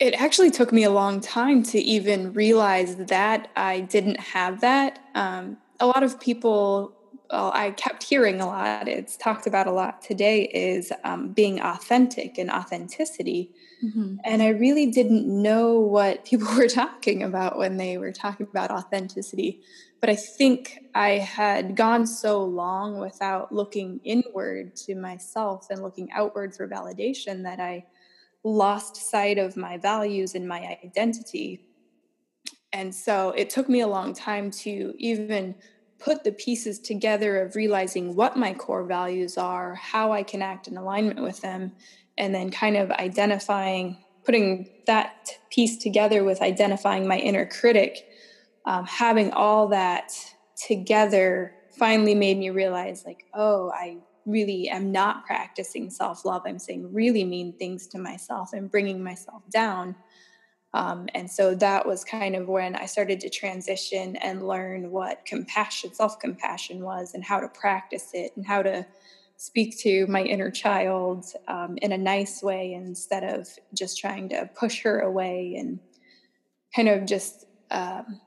It 0.00 0.20
actually 0.20 0.50
took 0.50 0.72
me 0.72 0.82
a 0.82 0.90
long 0.90 1.20
time 1.20 1.62
to 1.64 1.78
even 1.78 2.32
realize 2.32 2.96
that 2.96 3.48
i 3.54 3.80
didn't 3.80 4.18
have 4.18 4.60
that 4.62 4.98
um, 5.14 5.58
a 5.82 5.86
lot 5.86 6.02
of 6.02 6.18
people 6.18 6.96
well, 7.32 7.50
I 7.54 7.70
kept 7.70 8.02
hearing 8.02 8.42
a 8.42 8.46
lot, 8.46 8.88
it's 8.88 9.16
talked 9.16 9.46
about 9.46 9.66
a 9.66 9.72
lot 9.72 10.02
today, 10.02 10.42
is 10.42 10.92
um, 11.02 11.32
being 11.32 11.62
authentic 11.62 12.36
and 12.36 12.50
authenticity. 12.50 13.50
Mm-hmm. 13.82 14.16
And 14.22 14.42
I 14.42 14.48
really 14.48 14.90
didn't 14.90 15.26
know 15.26 15.80
what 15.80 16.24
people 16.26 16.54
were 16.54 16.68
talking 16.68 17.22
about 17.22 17.56
when 17.56 17.78
they 17.78 17.96
were 17.96 18.12
talking 18.12 18.46
about 18.50 18.70
authenticity. 18.70 19.62
But 20.00 20.10
I 20.10 20.16
think 20.16 20.80
I 20.94 21.10
had 21.10 21.74
gone 21.74 22.06
so 22.06 22.44
long 22.44 22.98
without 22.98 23.50
looking 23.50 24.00
inward 24.04 24.76
to 24.76 24.94
myself 24.94 25.68
and 25.70 25.82
looking 25.82 26.12
outward 26.12 26.54
for 26.54 26.68
validation 26.68 27.44
that 27.44 27.60
I 27.60 27.86
lost 28.44 28.96
sight 28.96 29.38
of 29.38 29.56
my 29.56 29.78
values 29.78 30.34
and 30.34 30.46
my 30.46 30.76
identity. 30.84 31.64
And 32.74 32.94
so 32.94 33.30
it 33.30 33.48
took 33.48 33.68
me 33.68 33.80
a 33.80 33.86
long 33.86 34.12
time 34.12 34.50
to 34.50 34.94
even 34.98 35.54
put 36.04 36.24
the 36.24 36.32
pieces 36.32 36.78
together 36.78 37.40
of 37.42 37.54
realizing 37.54 38.16
what 38.16 38.36
my 38.36 38.52
core 38.52 38.84
values 38.84 39.38
are, 39.38 39.74
how 39.76 40.12
I 40.12 40.22
can 40.22 40.42
act 40.42 40.66
in 40.66 40.76
alignment 40.76 41.22
with 41.22 41.40
them, 41.40 41.72
and 42.18 42.34
then 42.34 42.50
kind 42.50 42.76
of 42.76 42.90
identifying, 42.90 43.98
putting 44.24 44.68
that 44.86 45.30
piece 45.50 45.76
together 45.78 46.24
with 46.24 46.42
identifying 46.42 47.06
my 47.06 47.18
inner 47.18 47.46
critic, 47.46 48.06
um, 48.66 48.84
having 48.86 49.32
all 49.32 49.68
that 49.68 50.12
together 50.66 51.54
finally 51.78 52.14
made 52.14 52.38
me 52.38 52.50
realize, 52.50 53.04
like, 53.06 53.24
oh, 53.34 53.70
I 53.70 53.98
really 54.26 54.68
am 54.68 54.92
not 54.92 55.24
practicing 55.24 55.90
self 55.90 56.24
love. 56.24 56.42
I'm 56.46 56.58
saying 56.58 56.92
really 56.92 57.24
mean 57.24 57.56
things 57.58 57.86
to 57.88 57.98
myself 57.98 58.52
and 58.52 58.70
bringing 58.70 59.02
myself 59.02 59.42
down. 59.50 59.96
Um, 60.74 61.08
and 61.14 61.30
so 61.30 61.54
that 61.56 61.86
was 61.86 62.02
kind 62.04 62.34
of 62.34 62.48
when 62.48 62.74
I 62.74 62.86
started 62.86 63.20
to 63.20 63.30
transition 63.30 64.16
and 64.16 64.46
learn 64.46 64.90
what 64.90 65.24
compassion, 65.26 65.92
self 65.92 66.18
compassion 66.18 66.82
was, 66.82 67.12
and 67.14 67.22
how 67.22 67.40
to 67.40 67.48
practice 67.48 68.10
it, 68.14 68.32
and 68.36 68.46
how 68.46 68.62
to 68.62 68.86
speak 69.36 69.76
to 69.76 70.06
my 70.06 70.22
inner 70.22 70.50
child 70.50 71.26
um, 71.48 71.76
in 71.82 71.92
a 71.92 71.98
nice 71.98 72.42
way 72.42 72.72
instead 72.72 73.24
of 73.24 73.48
just 73.74 73.98
trying 73.98 74.28
to 74.28 74.48
push 74.54 74.82
her 74.82 75.00
away 75.00 75.56
and 75.58 75.80
kind 76.74 76.88
of 76.88 77.04
just 77.04 77.46
um, 77.70 78.20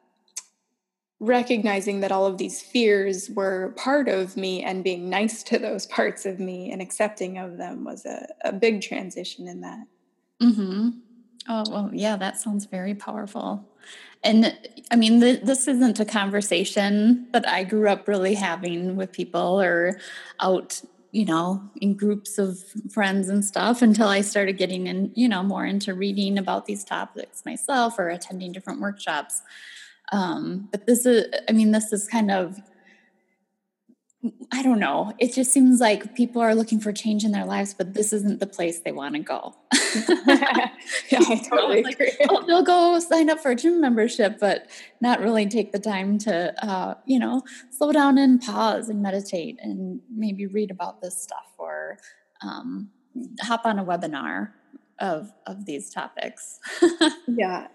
recognizing 1.19 2.01
that 2.01 2.11
all 2.11 2.25
of 2.25 2.37
these 2.37 2.61
fears 2.61 3.29
were 3.29 3.73
part 3.77 4.09
of 4.09 4.35
me 4.35 4.61
and 4.61 4.83
being 4.83 5.09
nice 5.09 5.41
to 5.41 5.57
those 5.57 5.85
parts 5.85 6.25
of 6.25 6.39
me 6.39 6.71
and 6.71 6.81
accepting 6.81 7.37
of 7.37 7.57
them 7.57 7.85
was 7.85 8.05
a, 8.05 8.27
a 8.43 8.51
big 8.51 8.81
transition 8.81 9.47
in 9.47 9.61
that. 9.61 9.87
Mm-hmm. 10.41 10.89
Oh, 11.47 11.63
well, 11.69 11.89
yeah, 11.93 12.15
that 12.17 12.39
sounds 12.39 12.65
very 12.65 12.95
powerful. 12.95 13.67
And 14.23 14.57
I 14.89 14.95
mean, 14.95 15.19
the, 15.19 15.39
this 15.43 15.67
isn't 15.67 15.99
a 15.99 16.05
conversation 16.05 17.27
that 17.31 17.47
I 17.47 17.63
grew 17.63 17.87
up 17.87 18.07
really 18.07 18.33
having 18.33 18.95
with 18.95 19.11
people 19.11 19.61
or 19.61 19.99
out 20.39 20.81
you 21.15 21.23
know, 21.23 21.63
in 21.79 21.95
groups 21.95 22.37
of 22.37 22.59
friends 22.91 23.29
and 23.29 23.45
stuff 23.45 23.81
until 23.81 24.09
I 24.09 24.19
started 24.19 24.57
getting 24.57 24.87
in, 24.87 25.13
you 25.15 25.29
know, 25.29 25.43
more 25.43 25.65
into 25.65 25.93
reading 25.93 26.37
about 26.37 26.65
these 26.65 26.83
topics 26.83 27.45
myself 27.45 27.97
or 27.97 28.09
attending 28.09 28.51
different 28.51 28.81
workshops. 28.81 29.41
Um, 30.11 30.67
but 30.73 30.85
this 30.87 31.05
is, 31.05 31.27
I 31.47 31.53
mean, 31.53 31.71
this 31.71 31.93
is 31.93 32.05
kind 32.09 32.31
of 32.31 32.59
I 34.51 34.63
don't 34.63 34.79
know. 34.79 35.13
It 35.19 35.33
just 35.33 35.51
seems 35.51 35.79
like 35.79 36.15
people 36.15 36.41
are 36.41 36.55
looking 36.55 36.79
for 36.79 36.91
change 36.91 37.23
in 37.23 37.31
their 37.31 37.45
lives, 37.45 37.73
but 37.73 37.93
this 37.93 38.13
isn't 38.13 38.39
the 38.39 38.47
place 38.47 38.79
they 38.79 38.91
want 38.91 39.15
to 39.15 39.21
go. 39.21 39.55
yeah, 40.27 40.69
I 41.13 41.41
totally 41.49 41.83
like, 41.83 41.95
agree. 41.95 42.11
Oh, 42.29 42.45
they'll 42.45 42.63
go 42.63 42.99
sign 42.99 43.29
up 43.29 43.39
for 43.39 43.51
a 43.51 43.55
gym 43.55 43.81
membership, 43.81 44.39
but 44.39 44.67
not 45.01 45.21
really 45.21 45.47
take 45.47 45.71
the 45.71 45.79
time 45.79 46.17
to, 46.19 46.53
uh, 46.65 46.95
you 47.05 47.19
know, 47.19 47.43
slow 47.71 47.91
down 47.91 48.17
and 48.17 48.41
pause 48.41 48.89
and 48.89 49.01
meditate 49.01 49.59
and 49.61 49.99
maybe 50.09 50.47
read 50.47 50.71
about 50.71 51.01
this 51.01 51.21
stuff 51.21 51.53
or 51.57 51.97
um, 52.41 52.89
hop 53.41 53.65
on 53.65 53.79
a 53.79 53.85
webinar 53.85 54.51
of 54.99 55.31
of 55.45 55.65
these 55.65 55.89
topics. 55.89 56.59
yeah. 57.27 57.67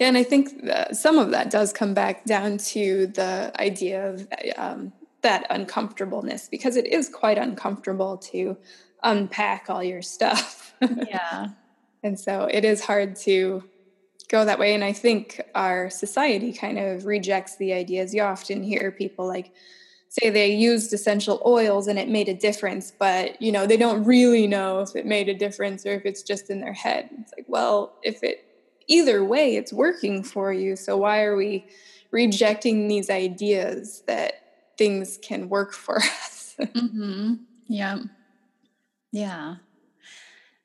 Yeah, 0.00 0.08
and 0.08 0.16
I 0.16 0.24
think 0.24 0.50
some 0.92 1.18
of 1.18 1.30
that 1.30 1.50
does 1.50 1.72
come 1.72 1.94
back 1.94 2.24
down 2.24 2.58
to 2.58 3.06
the 3.08 3.52
idea 3.60 4.10
of 4.10 4.28
um, 4.56 4.92
that 5.22 5.46
uncomfortableness 5.50 6.48
because 6.48 6.76
it 6.76 6.86
is 6.86 7.08
quite 7.08 7.38
uncomfortable 7.38 8.16
to 8.18 8.56
unpack 9.02 9.68
all 9.68 9.82
your 9.82 10.02
stuff. 10.02 10.64
Yeah. 11.08 11.48
and 12.04 12.20
so 12.20 12.44
it 12.44 12.64
is 12.64 12.84
hard 12.84 13.16
to 13.16 13.64
go 14.28 14.44
that 14.44 14.60
way. 14.60 14.74
And 14.74 14.84
I 14.84 14.92
think 14.92 15.40
our 15.56 15.90
society 15.90 16.52
kind 16.52 16.78
of 16.78 17.04
rejects 17.04 17.56
the 17.56 17.72
ideas. 17.72 18.14
You 18.14 18.22
often 18.22 18.62
hear 18.62 18.92
people 18.92 19.26
like 19.26 19.52
say 20.08 20.30
they 20.30 20.54
used 20.54 20.92
essential 20.92 21.42
oils 21.44 21.88
and 21.88 21.98
it 21.98 22.08
made 22.08 22.28
a 22.28 22.34
difference, 22.34 22.92
but 22.96 23.40
you 23.42 23.50
know, 23.50 23.66
they 23.66 23.76
don't 23.76 24.04
really 24.04 24.46
know 24.46 24.80
if 24.80 24.94
it 24.94 25.04
made 25.04 25.28
a 25.28 25.34
difference 25.34 25.84
or 25.84 25.94
if 25.94 26.06
it's 26.06 26.22
just 26.22 26.48
in 26.48 26.60
their 26.60 26.72
head. 26.72 27.08
It's 27.20 27.32
like, 27.36 27.46
well, 27.48 27.96
if 28.02 28.22
it 28.22 28.44
either 28.86 29.24
way 29.24 29.56
it's 29.56 29.72
working 29.72 30.22
for 30.22 30.52
you, 30.52 30.76
so 30.76 30.96
why 30.96 31.22
are 31.22 31.36
we 31.36 31.66
rejecting 32.10 32.88
these 32.88 33.10
ideas 33.10 34.02
that 34.06 34.47
things 34.78 35.18
can 35.20 35.48
work 35.48 35.74
for 35.74 35.96
us. 35.98 36.56
mm-hmm. 36.58 37.34
Yeah. 37.66 37.98
Yeah. 39.12 39.56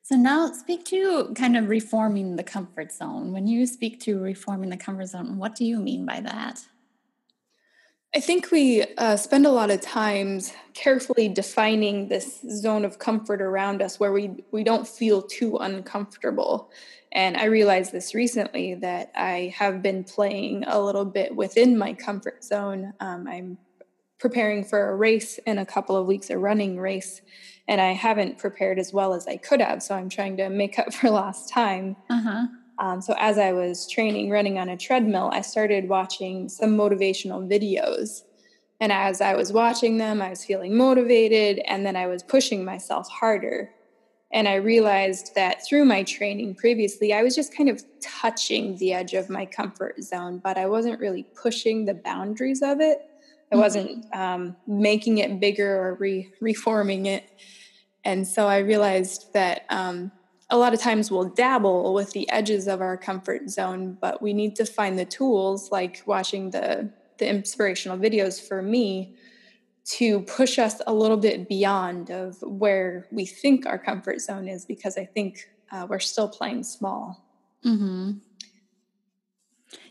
So 0.03 0.15
now 0.15 0.51
speak 0.51 0.85
to 0.85 1.33
kind 1.35 1.57
of 1.57 1.69
reforming 1.69 2.35
the 2.35 2.43
comfort 2.43 2.91
zone. 2.91 3.31
When 3.31 3.47
you 3.47 3.65
speak 3.65 3.99
to 4.01 4.19
reforming 4.19 4.69
the 4.69 4.77
comfort 4.77 5.07
zone, 5.07 5.37
what 5.37 5.55
do 5.55 5.65
you 5.65 5.79
mean 5.79 6.05
by 6.05 6.19
that? 6.21 6.65
I 8.15 8.19
think 8.19 8.51
we 8.51 8.83
uh, 8.97 9.17
spend 9.17 9.47
a 9.47 9.51
lot 9.51 9.71
of 9.71 9.81
times 9.81 10.53
carefully 10.75 11.29
defining 11.29 12.09
this 12.09 12.41
zone 12.47 12.85
of 12.85 12.99
comfort 12.99 13.41
around 13.41 13.81
us 13.81 13.99
where 13.99 14.11
we, 14.11 14.43
we 14.51 14.63
don't 14.63 14.87
feel 14.87 15.23
too 15.23 15.57
uncomfortable. 15.57 16.69
And 17.11 17.35
I 17.35 17.45
realized 17.45 17.91
this 17.91 18.13
recently 18.13 18.75
that 18.75 19.11
I 19.15 19.53
have 19.57 19.81
been 19.81 20.03
playing 20.03 20.63
a 20.67 20.79
little 20.79 21.05
bit 21.05 21.35
within 21.35 21.75
my 21.75 21.93
comfort 21.93 22.43
zone. 22.43 22.93
Um, 22.99 23.27
I'm 23.27 23.57
preparing 24.23 24.63
for 24.63 24.89
a 24.89 24.95
race 24.95 25.37
in 25.39 25.57
a 25.57 25.65
couple 25.65 25.97
of 25.97 26.07
weeks, 26.07 26.29
a 26.29 26.37
running 26.37 26.79
race, 26.79 27.19
and 27.67 27.81
I 27.81 27.91
haven't 27.91 28.37
prepared 28.37 28.79
as 28.79 28.93
well 28.93 29.13
as 29.13 29.27
I 29.27 29.35
could 29.35 29.59
have. 29.59 29.83
So 29.83 29.95
I'm 29.95 30.07
trying 30.07 30.37
to 30.37 30.49
make 30.49 30.79
up 30.79 30.93
for 30.93 31.09
lost 31.09 31.49
time. 31.49 31.97
Uh-huh. 32.09 32.47
Um, 32.79 33.01
so 33.01 33.15
as 33.19 33.37
I 33.37 33.51
was 33.51 33.85
training, 33.85 34.29
running 34.29 34.57
on 34.57 34.69
a 34.69 34.77
treadmill, 34.77 35.29
I 35.33 35.41
started 35.41 35.89
watching 35.89 36.47
some 36.47 36.77
motivational 36.77 37.45
videos. 37.45 38.21
And 38.79 38.93
as 38.93 39.19
I 39.19 39.35
was 39.35 39.51
watching 39.51 39.97
them, 39.97 40.21
I 40.21 40.29
was 40.29 40.45
feeling 40.45 40.77
motivated, 40.77 41.59
and 41.67 41.85
then 41.85 41.97
I 41.97 42.07
was 42.07 42.23
pushing 42.23 42.63
myself 42.63 43.09
harder. 43.09 43.71
And 44.31 44.47
I 44.47 44.55
realized 44.55 45.35
that 45.35 45.67
through 45.67 45.83
my 45.83 46.03
training 46.03 46.55
previously, 46.55 47.11
I 47.13 47.23
was 47.23 47.35
just 47.35 47.53
kind 47.53 47.67
of 47.67 47.83
touching 47.99 48.77
the 48.77 48.93
edge 48.93 49.15
of 49.15 49.29
my 49.29 49.45
comfort 49.45 50.01
zone, 50.01 50.39
but 50.41 50.57
I 50.57 50.67
wasn't 50.67 51.01
really 51.01 51.23
pushing 51.35 51.83
the 51.83 51.93
boundaries 51.93 52.61
of 52.61 52.79
it. 52.79 53.09
I 53.53 53.57
wasn't 53.57 54.05
um, 54.13 54.55
making 54.67 55.19
it 55.19 55.39
bigger 55.39 55.75
or 55.75 55.95
re- 55.95 56.31
reforming 56.41 57.05
it. 57.05 57.29
And 58.03 58.27
so 58.27 58.47
I 58.47 58.57
realized 58.59 59.33
that 59.33 59.65
um, 59.69 60.11
a 60.49 60.57
lot 60.57 60.73
of 60.73 60.79
times 60.79 61.09
we'll 61.09 61.29
dabble 61.29 61.93
with 61.93 62.11
the 62.11 62.29
edges 62.29 62.67
of 62.67 62.81
our 62.81 62.97
comfort 62.97 63.49
zone, 63.49 63.97
but 64.01 64.21
we 64.21 64.33
need 64.33 64.55
to 64.57 64.65
find 64.65 64.97
the 64.97 65.05
tools 65.05 65.71
like 65.71 66.03
watching 66.05 66.49
the, 66.49 66.89
the 67.17 67.27
inspirational 67.27 67.97
videos 67.97 68.45
for 68.45 68.61
me 68.61 69.15
to 69.85 70.21
push 70.21 70.57
us 70.59 70.81
a 70.87 70.93
little 70.93 71.17
bit 71.17 71.47
beyond 71.47 72.09
of 72.09 72.41
where 72.41 73.07
we 73.11 73.25
think 73.25 73.65
our 73.65 73.77
comfort 73.77 74.21
zone 74.21 74.47
is 74.47 74.65
because 74.65 74.97
I 74.97 75.05
think 75.05 75.49
uh, 75.71 75.85
we're 75.89 75.99
still 75.99 76.29
playing 76.29 76.63
small. 76.63 77.25
Mm-hmm. 77.65 78.13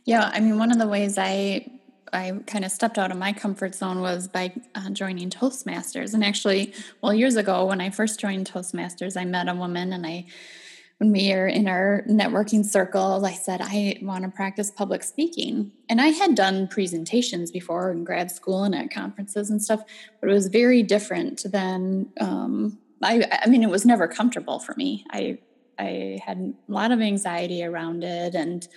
Yeah, 0.05 0.31
I 0.33 0.41
mean, 0.41 0.59
one 0.59 0.71
of 0.73 0.79
the 0.79 0.89
ways 0.89 1.19
I 1.19 1.81
I 2.13 2.33
kind 2.47 2.65
of 2.65 2.71
stepped 2.71 2.99
out 2.99 3.11
of 3.11 3.17
my 3.17 3.33
comfort 3.33 3.75
zone 3.75 4.01
was 4.01 4.29
by 4.29 4.53
uh, 4.75 4.91
joining 4.91 5.31
Toastmasters. 5.31 6.15
And 6.15 6.25
actually, 6.25 6.75
well, 7.01 7.15
years 7.15 7.37
ago 7.37 7.65
when 7.65 7.81
I 7.81 7.91
first 7.91 8.21
joined 8.21 8.51
Toastmasters, 8.51 9.17
I 9.17 9.25
met 9.25 9.49
a 9.49 9.55
woman 9.55 9.93
and 9.93 10.07
I, 10.07 10.27
when 10.99 11.11
we 11.11 11.33
were 11.33 11.47
in 11.47 11.67
our 11.69 12.05
networking 12.09 12.65
circle, 12.65 13.25
I 13.25 13.33
said, 13.33 13.61
I 13.63 13.99
want 14.03 14.25
to 14.25 14.31
practice 14.31 14.71
public 14.71 15.03
speaking. 15.03 15.73
And 15.89 16.01
I 16.01 16.09
had 16.09 16.35
done 16.35 16.69
presentations 16.69 17.51
before 17.51 17.91
in 17.91 18.05
grad 18.05 18.31
school 18.31 18.65
and 18.65 18.75
at 18.75 18.91
conferences 18.91 19.51
and 19.51 19.63
stuff, 19.63 19.83
but 20.21 20.29
it 20.29 20.33
was 20.33 20.49
very 20.49 20.83
different 20.83 21.45
than, 21.51 22.11
um, 22.21 22.79
I, 23.03 23.27
I 23.43 23.49
mean, 23.49 23.63
it 23.63 23.71
was 23.71 23.85
never 23.85 24.07
comfortable 24.07 24.61
for 24.61 24.75
me. 24.77 25.05
I, 25.11 25.39
I 25.79 26.21
had 26.25 26.55
a 26.69 26.73
lot 26.73 26.93
of 26.93 27.01
anxiety 27.01 27.65
around 27.65 28.05
it 28.05 28.35
and, 28.35 28.69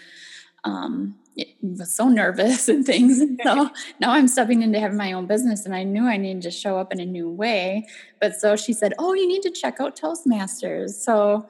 um, 0.64 1.16
was 1.62 1.94
so 1.94 2.08
nervous 2.08 2.68
and 2.70 2.86
things. 2.86 3.20
And 3.20 3.40
so 3.44 3.70
now 4.00 4.12
I'm 4.12 4.28
stepping 4.28 4.62
into 4.62 4.80
having 4.80 4.98
my 4.98 5.14
own 5.14 5.26
business 5.26 5.66
and 5.66 5.76
I 5.76 5.84
knew 5.84 6.06
I 6.06 6.18
needed 6.18 6.44
to 6.44 6.52
show 6.52 6.78
up 6.78 6.92
in 6.92 7.00
a 7.00 7.06
new 7.06 7.30
way. 7.30 7.88
But 8.20 8.36
so 8.36 8.56
she 8.56 8.74
said, 8.74 8.94
Oh, 9.00 9.14
you 9.14 9.28
need 9.28 9.42
to 9.44 9.52
check 9.52 9.80
out 9.80 10.00
Toastmasters. 10.00 10.92
So 10.92 11.48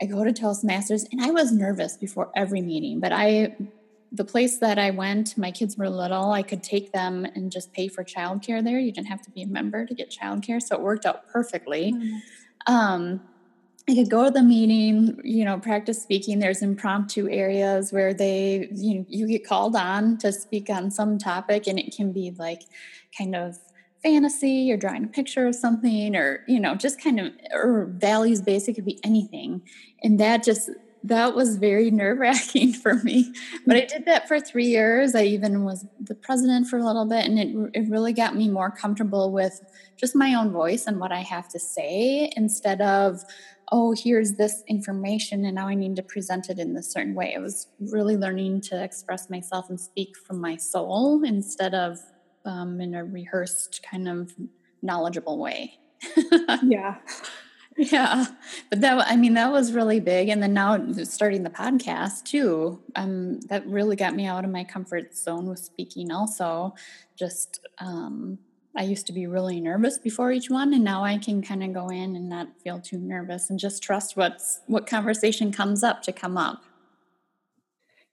I 0.00 0.06
go 0.06 0.24
to 0.24 0.32
Toastmasters 0.32 1.06
and 1.10 1.20
I 1.20 1.30
was 1.30 1.52
nervous 1.52 1.96
before 1.96 2.30
every 2.36 2.62
meeting, 2.62 3.00
but 3.00 3.12
I, 3.12 3.56
the 4.12 4.24
place 4.24 4.58
that 4.58 4.78
I 4.78 4.90
went, 4.90 5.36
my 5.36 5.50
kids 5.50 5.76
were 5.76 5.90
little, 5.90 6.30
I 6.30 6.42
could 6.42 6.62
take 6.62 6.92
them 6.92 7.24
and 7.24 7.50
just 7.50 7.72
pay 7.72 7.88
for 7.88 8.04
childcare 8.04 8.62
there. 8.62 8.78
You 8.78 8.92
didn't 8.92 9.08
have 9.08 9.22
to 9.22 9.30
be 9.30 9.42
a 9.42 9.46
member 9.46 9.84
to 9.84 9.94
get 9.94 10.10
childcare. 10.10 10.62
So 10.62 10.76
it 10.76 10.82
worked 10.82 11.04
out 11.04 11.28
perfectly. 11.28 11.92
Mm-hmm. 11.92 12.72
Um, 12.72 13.20
I 13.88 13.94
could 13.94 14.10
go 14.10 14.24
to 14.26 14.30
the 14.30 14.42
meeting, 14.42 15.18
you 15.24 15.46
know, 15.46 15.58
practice 15.58 16.02
speaking. 16.02 16.40
There's 16.40 16.60
impromptu 16.60 17.28
areas 17.30 17.90
where 17.90 18.12
they, 18.12 18.68
you 18.70 18.96
know, 18.96 19.06
you 19.08 19.26
get 19.26 19.46
called 19.46 19.74
on 19.76 20.18
to 20.18 20.30
speak 20.30 20.68
on 20.68 20.90
some 20.90 21.16
topic, 21.16 21.66
and 21.66 21.78
it 21.78 21.96
can 21.96 22.12
be 22.12 22.34
like 22.38 22.62
kind 23.16 23.34
of 23.34 23.56
fantasy 24.02 24.50
you're 24.50 24.76
drawing 24.76 25.04
a 25.04 25.08
picture 25.08 25.46
of 25.46 25.54
something, 25.54 26.14
or 26.14 26.44
you 26.46 26.60
know, 26.60 26.74
just 26.74 27.02
kind 27.02 27.18
of 27.18 27.32
or 27.52 27.86
values 27.86 28.42
based. 28.42 28.68
It 28.68 28.74
could 28.74 28.84
be 28.84 29.00
anything, 29.02 29.62
and 30.02 30.20
that 30.20 30.44
just 30.44 30.68
that 31.04 31.34
was 31.34 31.56
very 31.56 31.90
nerve 32.02 32.18
wracking 32.18 32.74
for 32.74 32.94
me. 32.96 33.32
But 33.66 33.76
I 33.76 33.86
did 33.86 34.04
that 34.04 34.28
for 34.28 34.38
three 34.38 34.66
years. 34.66 35.14
I 35.14 35.22
even 35.22 35.64
was 35.64 35.86
the 35.98 36.14
president 36.14 36.66
for 36.66 36.78
a 36.78 36.84
little 36.84 37.06
bit, 37.06 37.24
and 37.24 37.38
it 37.38 37.70
it 37.72 37.88
really 37.88 38.12
got 38.12 38.36
me 38.36 38.50
more 38.50 38.70
comfortable 38.70 39.32
with 39.32 39.62
just 39.96 40.14
my 40.14 40.34
own 40.34 40.52
voice 40.52 40.86
and 40.86 41.00
what 41.00 41.10
I 41.10 41.20
have 41.20 41.48
to 41.48 41.58
say 41.58 42.30
instead 42.36 42.82
of 42.82 43.24
oh, 43.70 43.94
here's 43.96 44.32
this 44.32 44.62
information 44.66 45.44
and 45.44 45.54
now 45.54 45.68
I 45.68 45.74
need 45.74 45.96
to 45.96 46.02
present 46.02 46.48
it 46.48 46.58
in 46.58 46.74
this 46.74 46.90
certain 46.90 47.14
way. 47.14 47.34
I 47.36 47.40
was 47.40 47.68
really 47.78 48.16
learning 48.16 48.62
to 48.62 48.82
express 48.82 49.28
myself 49.28 49.68
and 49.68 49.80
speak 49.80 50.16
from 50.16 50.40
my 50.40 50.56
soul 50.56 51.22
instead 51.24 51.74
of 51.74 51.98
um, 52.44 52.80
in 52.80 52.94
a 52.94 53.04
rehearsed 53.04 53.82
kind 53.88 54.08
of 54.08 54.32
knowledgeable 54.82 55.38
way. 55.38 55.78
yeah. 56.62 56.96
Yeah. 57.76 58.26
But 58.70 58.80
that, 58.80 59.06
I 59.06 59.16
mean, 59.16 59.34
that 59.34 59.52
was 59.52 59.72
really 59.72 60.00
big. 60.00 60.28
And 60.30 60.42
then 60.42 60.52
now 60.52 60.92
starting 61.04 61.44
the 61.44 61.50
podcast 61.50 62.24
too, 62.24 62.82
um, 62.96 63.40
that 63.42 63.66
really 63.66 63.94
got 63.94 64.14
me 64.14 64.26
out 64.26 64.44
of 64.44 64.50
my 64.50 64.64
comfort 64.64 65.16
zone 65.16 65.46
with 65.46 65.60
speaking 65.60 66.10
also. 66.10 66.74
Just, 67.16 67.60
um, 67.78 68.38
I 68.78 68.82
used 68.82 69.08
to 69.08 69.12
be 69.12 69.26
really 69.26 69.60
nervous 69.60 69.98
before 69.98 70.30
each 70.30 70.50
one, 70.50 70.72
and 70.72 70.84
now 70.84 71.02
I 71.02 71.18
can 71.18 71.42
kind 71.42 71.64
of 71.64 71.74
go 71.74 71.88
in 71.88 72.14
and 72.14 72.28
not 72.28 72.46
feel 72.62 72.78
too 72.78 72.98
nervous 72.98 73.50
and 73.50 73.58
just 73.58 73.82
trust 73.82 74.16
what's 74.16 74.60
what 74.66 74.86
conversation 74.86 75.50
comes 75.50 75.82
up 75.82 76.00
to 76.02 76.12
come 76.12 76.38
up 76.38 76.62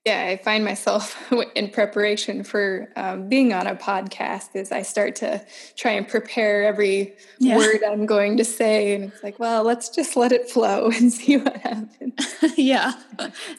yeah 0.06 0.26
i 0.26 0.36
find 0.36 0.64
myself 0.64 1.30
in 1.56 1.68
preparation 1.68 2.44
for 2.44 2.88
um, 2.96 3.28
being 3.28 3.52
on 3.52 3.66
a 3.66 3.74
podcast 3.74 4.54
as 4.54 4.70
i 4.70 4.80
start 4.80 5.16
to 5.16 5.44
try 5.74 5.90
and 5.90 6.08
prepare 6.08 6.64
every 6.64 7.14
yeah. 7.40 7.56
word 7.56 7.82
i'm 7.86 8.06
going 8.06 8.36
to 8.36 8.44
say 8.44 8.94
and 8.94 9.04
it's 9.04 9.22
like 9.22 9.38
well 9.38 9.64
let's 9.64 9.88
just 9.90 10.16
let 10.16 10.32
it 10.32 10.48
flow 10.48 10.88
and 10.96 11.12
see 11.12 11.36
what 11.36 11.56
happens 11.56 12.34
yeah 12.56 12.92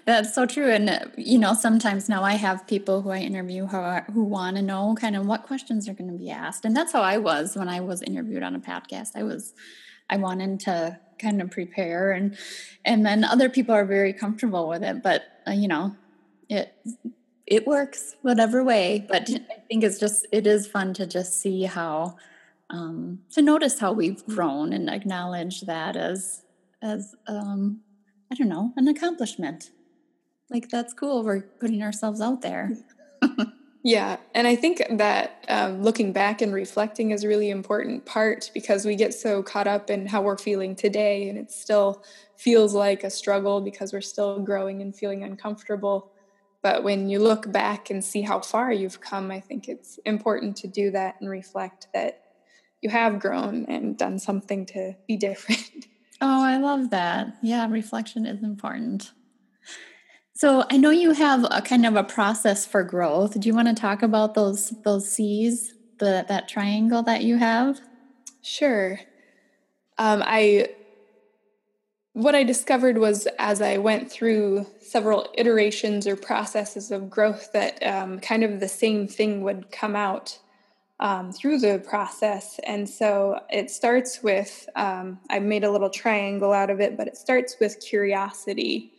that's 0.05 0.33
so 0.33 0.45
true 0.45 0.71
and 0.71 1.11
you 1.17 1.37
know 1.37 1.53
sometimes 1.53 2.07
now 2.07 2.23
i 2.23 2.33
have 2.33 2.65
people 2.65 3.01
who 3.01 3.09
i 3.09 3.19
interview 3.19 3.67
who, 3.67 3.77
are, 3.77 4.05
who 4.13 4.23
want 4.23 4.55
to 4.55 4.61
know 4.61 4.95
kind 4.99 5.15
of 5.15 5.25
what 5.27 5.43
questions 5.43 5.87
are 5.87 5.93
going 5.93 6.09
to 6.09 6.17
be 6.17 6.31
asked 6.31 6.63
and 6.63 6.75
that's 6.75 6.93
how 6.93 7.01
i 7.01 7.17
was 7.17 7.55
when 7.55 7.67
i 7.67 7.79
was 7.79 8.01
interviewed 8.01 8.41
on 8.41 8.55
a 8.55 8.59
podcast 8.59 9.11
i 9.15 9.23
was 9.23 9.53
i 10.09 10.15
wanted 10.15 10.59
to 10.61 10.97
kind 11.19 11.41
of 11.41 11.51
prepare 11.51 12.11
and 12.11 12.37
and 12.85 13.05
then 13.05 13.23
other 13.23 13.49
people 13.49 13.73
are 13.73 13.85
very 13.85 14.13
comfortable 14.13 14.69
with 14.69 14.83
it 14.83 15.03
but 15.03 15.23
uh, 15.47 15.51
you 15.51 15.67
know 15.67 15.93
it 16.49 16.73
it 17.45 17.65
works 17.65 18.15
whatever 18.21 18.63
way 18.63 19.05
but 19.07 19.29
i 19.29 19.61
think 19.67 19.83
it's 19.83 19.99
just 19.99 20.25
it 20.31 20.45
is 20.45 20.67
fun 20.67 20.93
to 20.93 21.05
just 21.05 21.39
see 21.41 21.63
how 21.63 22.15
um, 22.69 23.19
to 23.31 23.41
notice 23.41 23.79
how 23.79 23.93
we've 23.93 24.25
grown 24.25 24.73
and 24.73 24.89
acknowledge 24.89 25.61
that 25.61 25.95
as 25.95 26.43
as 26.81 27.15
um, 27.27 27.79
i 28.31 28.35
don't 28.35 28.49
know 28.49 28.73
an 28.75 28.87
accomplishment. 28.87 29.71
Like 30.49 30.69
that's 30.69 30.93
cool 30.93 31.23
we're 31.23 31.41
putting 31.41 31.83
ourselves 31.83 32.21
out 32.21 32.41
there. 32.41 32.71
Yeah 33.83 34.17
and 34.35 34.47
i 34.47 34.53
think 34.53 34.83
that 34.89 35.45
um, 35.47 35.81
looking 35.81 36.11
back 36.11 36.41
and 36.41 36.53
reflecting 36.53 37.11
is 37.11 37.23
a 37.23 37.27
really 37.29 37.49
important 37.49 38.05
part 38.05 38.51
because 38.53 38.83
we 38.85 38.97
get 38.97 39.13
so 39.13 39.41
caught 39.41 39.65
up 39.65 39.89
in 39.89 40.07
how 40.07 40.21
we're 40.21 40.37
feeling 40.37 40.75
today 40.75 41.29
and 41.29 41.37
it 41.37 41.51
still 41.51 42.03
feels 42.35 42.73
like 42.73 43.05
a 43.05 43.09
struggle 43.09 43.61
because 43.61 43.93
we're 43.93 44.01
still 44.01 44.39
growing 44.39 44.81
and 44.81 44.93
feeling 44.93 45.23
uncomfortable 45.23 46.11
but 46.67 46.83
when 46.83 47.07
you 47.07 47.19
look 47.19 47.49
back 47.49 47.89
and 47.89 48.03
see 48.03 48.23
how 48.23 48.41
far 48.41 48.73
you've 48.73 48.99
come, 48.99 49.31
I 49.31 49.39
think 49.39 49.69
it's 49.69 49.99
important 50.03 50.57
to 50.57 50.67
do 50.67 50.91
that 50.91 51.15
and 51.21 51.29
reflect 51.29 51.87
that 51.93 52.23
you 52.81 52.89
have 52.89 53.21
grown 53.21 53.63
and 53.69 53.97
done 53.97 54.19
something 54.19 54.65
to 54.67 54.95
be 55.07 55.15
different. 55.15 55.87
Oh, 56.19 56.43
I 56.43 56.57
love 56.57 56.89
that. 56.89 57.37
Yeah, 57.43 57.67
reflection 57.69 58.25
is 58.25 58.41
important. 58.41 59.11
So 60.33 60.65
I 60.71 60.77
know 60.77 60.89
you 60.89 61.11
have 61.11 61.45
a 61.51 61.61
kind 61.61 61.85
of 61.85 61.95
a 61.95 62.03
process 62.03 62.65
for 62.65 62.83
growth. 62.83 63.39
Do 63.39 63.47
you 63.47 63.53
want 63.53 63.67
to 63.67 63.75
talk 63.75 64.01
about 64.01 64.33
those 64.33 64.71
those 64.83 65.07
C's, 65.11 65.75
the 65.99 66.25
that 66.27 66.47
triangle 66.49 67.03
that 67.03 67.21
you 67.21 67.37
have? 67.37 67.79
Sure. 68.41 68.99
Um, 69.99 70.23
I 70.25 70.69
what 72.17 72.33
I 72.33 72.43
discovered 72.43 72.97
was 72.97 73.27
as 73.37 73.61
I 73.61 73.77
went 73.77 74.11
through 74.11 74.65
several 74.81 75.29
iterations 75.35 76.07
or 76.07 76.15
processes 76.15 76.89
of 76.89 77.11
growth 77.11 77.51
that 77.53 77.85
um, 77.85 78.19
kind 78.19 78.43
of 78.43 78.59
the 78.59 78.67
same 78.67 79.07
thing 79.07 79.43
would 79.43 79.71
come 79.71 79.95
out 79.95 80.39
um, 80.99 81.31
through 81.31 81.59
the 81.59 81.77
process. 81.87 82.59
And 82.63 82.89
so 82.89 83.39
it 83.51 83.69
starts 83.69 84.23
with, 84.23 84.67
um, 84.75 85.19
I 85.29 85.37
made 85.37 85.63
a 85.63 85.69
little 85.69 85.91
triangle 85.91 86.53
out 86.53 86.71
of 86.71 86.81
it, 86.81 86.97
but 86.97 87.07
it 87.07 87.17
starts 87.17 87.57
with 87.61 87.79
curiosity 87.85 88.93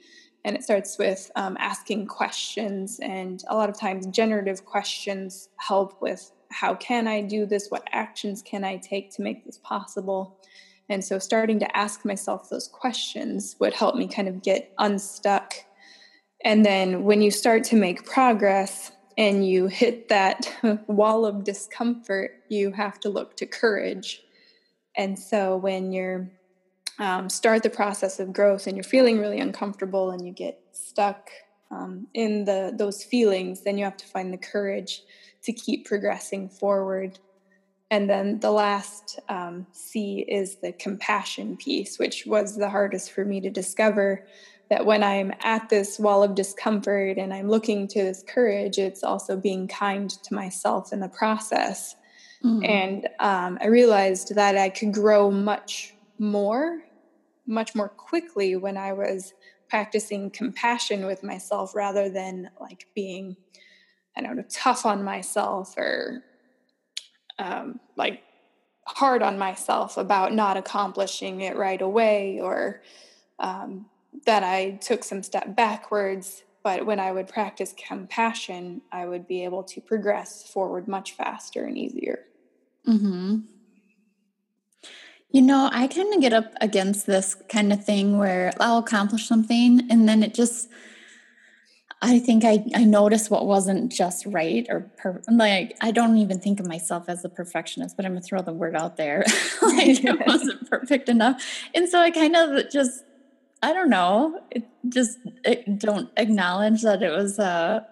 and 0.45 0.55
it 0.55 0.63
starts 0.63 0.97
with 0.97 1.29
um, 1.35 1.57
asking 1.59 2.07
questions. 2.07 3.01
And 3.03 3.43
a 3.49 3.57
lot 3.57 3.69
of 3.69 3.77
times, 3.77 4.07
generative 4.07 4.65
questions 4.65 5.49
help 5.57 6.01
with 6.01 6.31
how 6.53 6.77
can 6.77 7.09
I 7.09 7.23
do 7.23 7.47
this? 7.47 7.67
What 7.69 7.83
actions 7.91 8.43
can 8.43 8.63
I 8.63 8.77
take 8.77 9.13
to 9.17 9.23
make 9.23 9.45
this 9.45 9.59
possible? 9.59 10.39
And 10.89 11.05
so, 11.05 11.19
starting 11.19 11.59
to 11.61 11.77
ask 11.77 12.05
myself 12.05 12.49
those 12.49 12.69
questions 12.69 13.57
would 13.61 13.75
help 13.75 13.95
me 13.95 14.09
kind 14.09 14.29
of 14.29 14.43
get 14.43 14.73
unstuck. 14.79 15.55
And 16.45 16.65
then, 16.65 17.05
when 17.05 17.21
you 17.21 17.31
start 17.31 17.65
to 17.65 17.77
make 17.77 18.07
progress 18.07 18.93
and 19.17 19.47
you 19.47 19.67
hit 19.67 20.09
that 20.09 20.51
wall 20.87 21.27
of 21.27 21.45
discomfort, 21.45 22.31
you 22.49 22.73
have 22.73 22.99
to 23.01 23.09
look 23.09 23.37
to 23.37 23.47
courage. 23.47 24.23
And 24.97 25.19
so, 25.19 25.57
when 25.57 25.93
you're 25.93 26.31
um, 26.99 27.29
start 27.29 27.63
the 27.63 27.71
process 27.71 28.19
of 28.19 28.33
growth 28.33 28.67
and 28.67 28.77
you're 28.77 28.85
feeling 28.85 29.19
really 29.19 29.39
uncomfortable 29.39 30.11
and 30.11 30.27
you 30.27 30.33
get 30.33 30.61
stuck 30.73 31.31
um, 31.71 32.09
in 32.15 32.45
the 32.45 32.73
those 32.77 33.05
feelings, 33.05 33.63
then 33.63 33.79
you 33.79 33.85
have 33.85 33.97
to 33.99 34.07
find 34.07 34.33
the 34.33 34.39
courage 34.39 35.03
to 35.43 35.53
keep 35.53 35.87
progressing 35.87 36.49
forward 36.49 37.19
and 37.91 38.09
then 38.09 38.41
the 38.41 38.51
last 38.51 39.19
um, 39.29 39.67
C 39.73 40.25
is 40.29 40.57
the 40.57 40.73
compassion 40.73 41.57
piece, 41.57 41.99
which 41.99 42.27
was 42.27 42.57
the 42.57 42.69
hardest 42.69 43.13
for 43.13 43.25
me 43.25 43.41
to 43.41 43.51
discover. 43.51 44.27
That 44.69 44.85
when 44.85 45.03
I'm 45.03 45.33
at 45.41 45.71
this 45.71 45.99
wall 45.99 46.23
of 46.23 46.35
discomfort 46.35 47.17
and 47.17 47.33
I'm 47.33 47.49
looking 47.49 47.89
to 47.89 48.03
this 48.03 48.23
courage, 48.23 48.77
it's 48.77 49.03
also 49.03 49.35
being 49.35 49.67
kind 49.67 50.11
to 50.11 50.35
myself 50.35 50.93
in 50.93 51.01
the 51.01 51.09
process. 51.09 51.97
Mm-hmm. 52.45 52.65
And 52.65 53.09
um, 53.19 53.59
I 53.63 53.69
realized 53.69 54.35
that 54.35 54.59
I 54.59 54.69
could 54.69 54.93
grow 54.93 55.31
much 55.31 55.95
more, 56.19 56.83
much 57.47 57.75
more 57.75 57.89
quickly 57.89 58.57
when 58.57 58.77
I 58.77 58.93
was 58.93 59.33
practicing 59.71 60.31
compassion 60.31 61.07
with 61.07 61.23
myself 61.23 61.75
rather 61.75 62.11
than 62.11 62.51
like 62.61 62.87
being, 62.95 63.39
I 64.19 64.21
don't 64.21 64.37
know, 64.37 64.45
tough 64.51 64.85
on 64.85 65.03
myself 65.03 65.79
or 65.79 66.23
um, 67.39 67.81
like 67.97 68.23
hard 68.87 69.23
on 69.23 69.39
myself 69.39 69.97
about 69.97 70.33
not 70.33 70.57
accomplishing 70.57 71.41
it 71.43 71.57
right 71.57 71.81
away 71.81 72.41
or 72.41 72.83
um, 73.39 73.87
that 74.27 74.43
I 74.43 74.73
took 74.81 75.05
some 75.05 75.23
step 75.23 75.55
backwards. 75.55 76.43
But 76.63 76.87
when 76.87 76.99
I 76.99 77.13
would 77.13 77.29
practice 77.29 77.75
compassion, 77.87 78.83
I 78.91 79.07
would 79.07 79.27
be 79.27 79.45
able 79.45 79.63
to 79.65 79.81
progress 79.81 80.49
forward 80.51 80.89
much 80.89 81.13
faster 81.13 81.65
and 81.65 81.79
easier. 81.79 82.25
Hmm. 82.85 83.41
You 85.31 85.43
know, 85.43 85.69
I 85.73 85.87
kind 85.89 86.13
of 86.15 86.21
get 86.23 86.33
up 86.33 86.55
against 86.61 87.07
this 87.07 87.35
kind 87.35 87.73
of 87.73 87.85
thing 87.85 88.17
where 88.17 88.51
I'll 88.59 88.79
accomplish 88.79 89.29
something 89.29 89.87
and 89.91 90.09
then 90.09 90.23
it 90.23 90.33
just 90.33 90.69
I 92.01 92.21
think 92.21 92.45
I, 92.45 92.65
I 92.77 92.85
noticed 92.85 93.31
what 93.31 93.47
wasn't 93.47 93.91
just 93.91 94.25
right 94.27 94.67
or 94.71 94.89
per, 94.99 95.21
like 95.31 95.77
I 95.81 95.91
don't 95.91 96.17
even 96.19 96.39
think 96.39 96.61
of 96.61 96.67
myself 96.67 97.09
as 97.09 97.25
a 97.25 97.29
perfectionist, 97.29 97.97
but 97.97 98.07
I'm 98.07 98.13
gonna 98.13 98.21
throw 98.21 98.41
the 98.41 98.53
word 98.53 98.77
out 98.77 98.97
there. 98.97 99.25
like 99.63 100.05
it 100.05 100.19
wasn't 100.27 100.71
perfect 100.71 101.09
enough. 101.09 101.43
And 101.75 101.89
so 101.89 101.99
I 101.99 102.11
kind 102.11 102.37
of 102.37 102.71
just 102.71 103.03
I 103.63 103.73
don't 103.73 103.91
know, 103.91 104.41
it 104.51 104.65
just 104.89 105.19
it 105.45 105.79
don't 105.79 106.11
acknowledge 106.17 106.83
that 106.83 107.03
it 107.03 107.11
was 107.11 107.39
a 107.41 107.87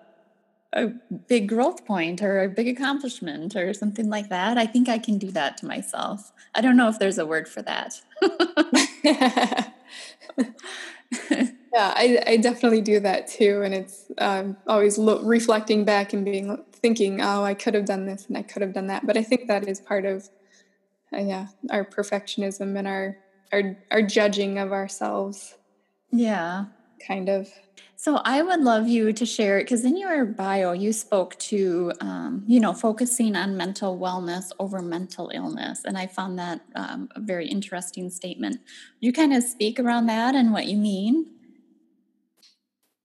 a 0.73 0.89
big 1.27 1.49
growth 1.49 1.85
point 1.85 2.23
or 2.23 2.43
a 2.43 2.49
big 2.49 2.69
accomplishment 2.69 3.57
or 3.57 3.73
something 3.73 4.09
like 4.09 4.29
that. 4.29 4.59
I 4.59 4.67
think 4.67 4.89
I 4.89 4.99
can 4.99 5.19
do 5.19 5.31
that 5.33 5.57
to 5.59 5.67
myself. 5.67 6.33
I 6.55 6.61
don't 6.61 6.77
know 6.77 6.89
if 6.89 6.99
there's 6.99 7.19
a 7.19 7.27
word 7.27 7.49
for 7.49 7.63
that. 7.63 8.01
Yeah, 11.77 11.93
I, 11.95 12.23
I 12.27 12.37
definitely 12.39 12.81
do 12.81 13.01
that 13.01 13.27
too, 13.27 13.61
and 13.63 13.75
it's 13.75 14.07
um, 14.17 14.57
always 14.67 14.97
lo- 14.97 15.21
reflecting 15.23 15.85
back 15.85 16.15
and 16.15 16.25
being 16.25 16.65
thinking, 16.73 17.21
oh, 17.21 17.45
I 17.45 17.53
could 17.53 17.75
have 17.75 17.85
done 17.85 18.07
this 18.07 18.25
and 18.29 18.39
I 18.39 18.41
could 18.41 18.63
have 18.63 18.73
done 18.73 18.87
that. 18.87 19.07
But 19.07 19.19
I 19.19 19.23
think 19.23 19.47
that 19.49 19.69
is 19.69 19.79
part 19.79 20.07
of, 20.07 20.27
uh, 21.13 21.19
yeah, 21.19 21.49
our 21.71 21.85
perfectionism 21.85 22.79
and 22.79 22.89
our 22.89 23.19
our 23.53 23.77
our 23.91 24.01
judging 24.01 24.57
of 24.59 24.73
ourselves. 24.73 25.57
Yeah, 26.11 26.65
kind 27.07 27.29
of. 27.29 27.51
So 27.97 28.23
I 28.25 28.41
would 28.41 28.61
love 28.61 28.89
you 28.89 29.13
to 29.13 29.27
share 29.27 29.59
it 29.59 29.65
because 29.65 29.85
in 29.85 29.99
your 29.99 30.25
bio 30.25 30.73
you 30.73 30.95
spoke 30.95 31.39
to, 31.41 31.93
um, 32.01 32.43
you 32.47 32.59
know, 32.59 32.73
focusing 32.73 33.37
on 33.37 33.55
mental 33.55 33.99
wellness 33.99 34.51
over 34.59 34.81
mental 34.81 35.31
illness, 35.35 35.83
and 35.85 35.99
I 35.99 36.07
found 36.07 36.39
that 36.39 36.63
um, 36.75 37.11
a 37.15 37.21
very 37.21 37.47
interesting 37.49 38.09
statement. 38.09 38.61
You 39.01 39.13
kind 39.13 39.35
of 39.35 39.43
speak 39.43 39.79
around 39.79 40.07
that 40.07 40.35
and 40.35 40.55
what 40.55 40.65
you 40.65 40.79
mean. 40.79 41.33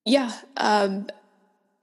Yeah. 0.06 0.32
Um, 0.58 1.08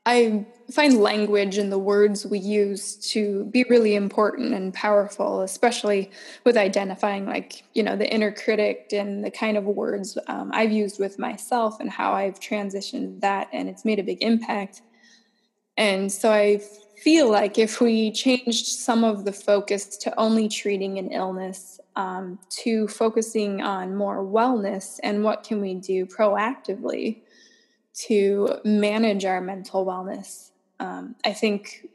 I 0.07 0.47
find 0.73 0.99
language 0.99 1.59
and 1.59 1.71
the 1.71 1.79
words 1.79 2.25
we 2.25 2.39
use 2.39 2.97
to 3.13 3.45
be 3.47 3.65
really 3.69 3.95
important 3.95 4.55
and 4.55 4.73
powerful, 4.73 5.43
especially 5.43 6.11
with 6.45 6.57
identifying, 6.57 7.27
like, 7.27 7.65
you 7.75 7.83
know, 7.83 7.95
the 7.95 8.11
inner 8.11 8.33
critic 8.33 8.89
and 8.93 9.23
the 9.23 9.31
kind 9.31 9.57
of 9.59 9.65
words 9.65 10.17
um, 10.27 10.51
I've 10.55 10.73
used 10.73 10.99
with 10.99 11.19
myself 11.19 11.79
and 11.79 11.91
how 11.91 12.13
I've 12.13 12.41
transitioned 12.41 13.21
that. 13.21 13.49
And 13.53 13.69
it's 13.69 13.85
made 13.85 13.99
a 13.99 14.03
big 14.03 14.23
impact. 14.23 14.81
And 15.77 16.11
so 16.11 16.33
I 16.33 16.63
feel 17.03 17.31
like 17.31 17.59
if 17.59 17.81
we 17.81 18.11
changed 18.11 18.67
some 18.67 19.05
of 19.05 19.25
the 19.25 19.33
focus 19.33 19.97
to 19.99 20.19
only 20.19 20.49
treating 20.49 20.99
an 20.99 21.13
illness 21.13 21.81
um, 21.97 22.39
to 22.63 22.89
focusing 22.89 23.61
on 23.61 23.95
more 23.95 24.25
wellness 24.25 24.99
and 25.03 25.23
what 25.23 25.45
can 25.45 25.61
we 25.61 25.75
do 25.75 26.07
proactively 26.07 27.21
to 28.07 28.59
manage 28.65 29.25
our 29.25 29.41
mental 29.41 29.85
wellness. 29.85 30.51
Um, 30.81 31.17
I 31.25 31.33
think 31.33 31.89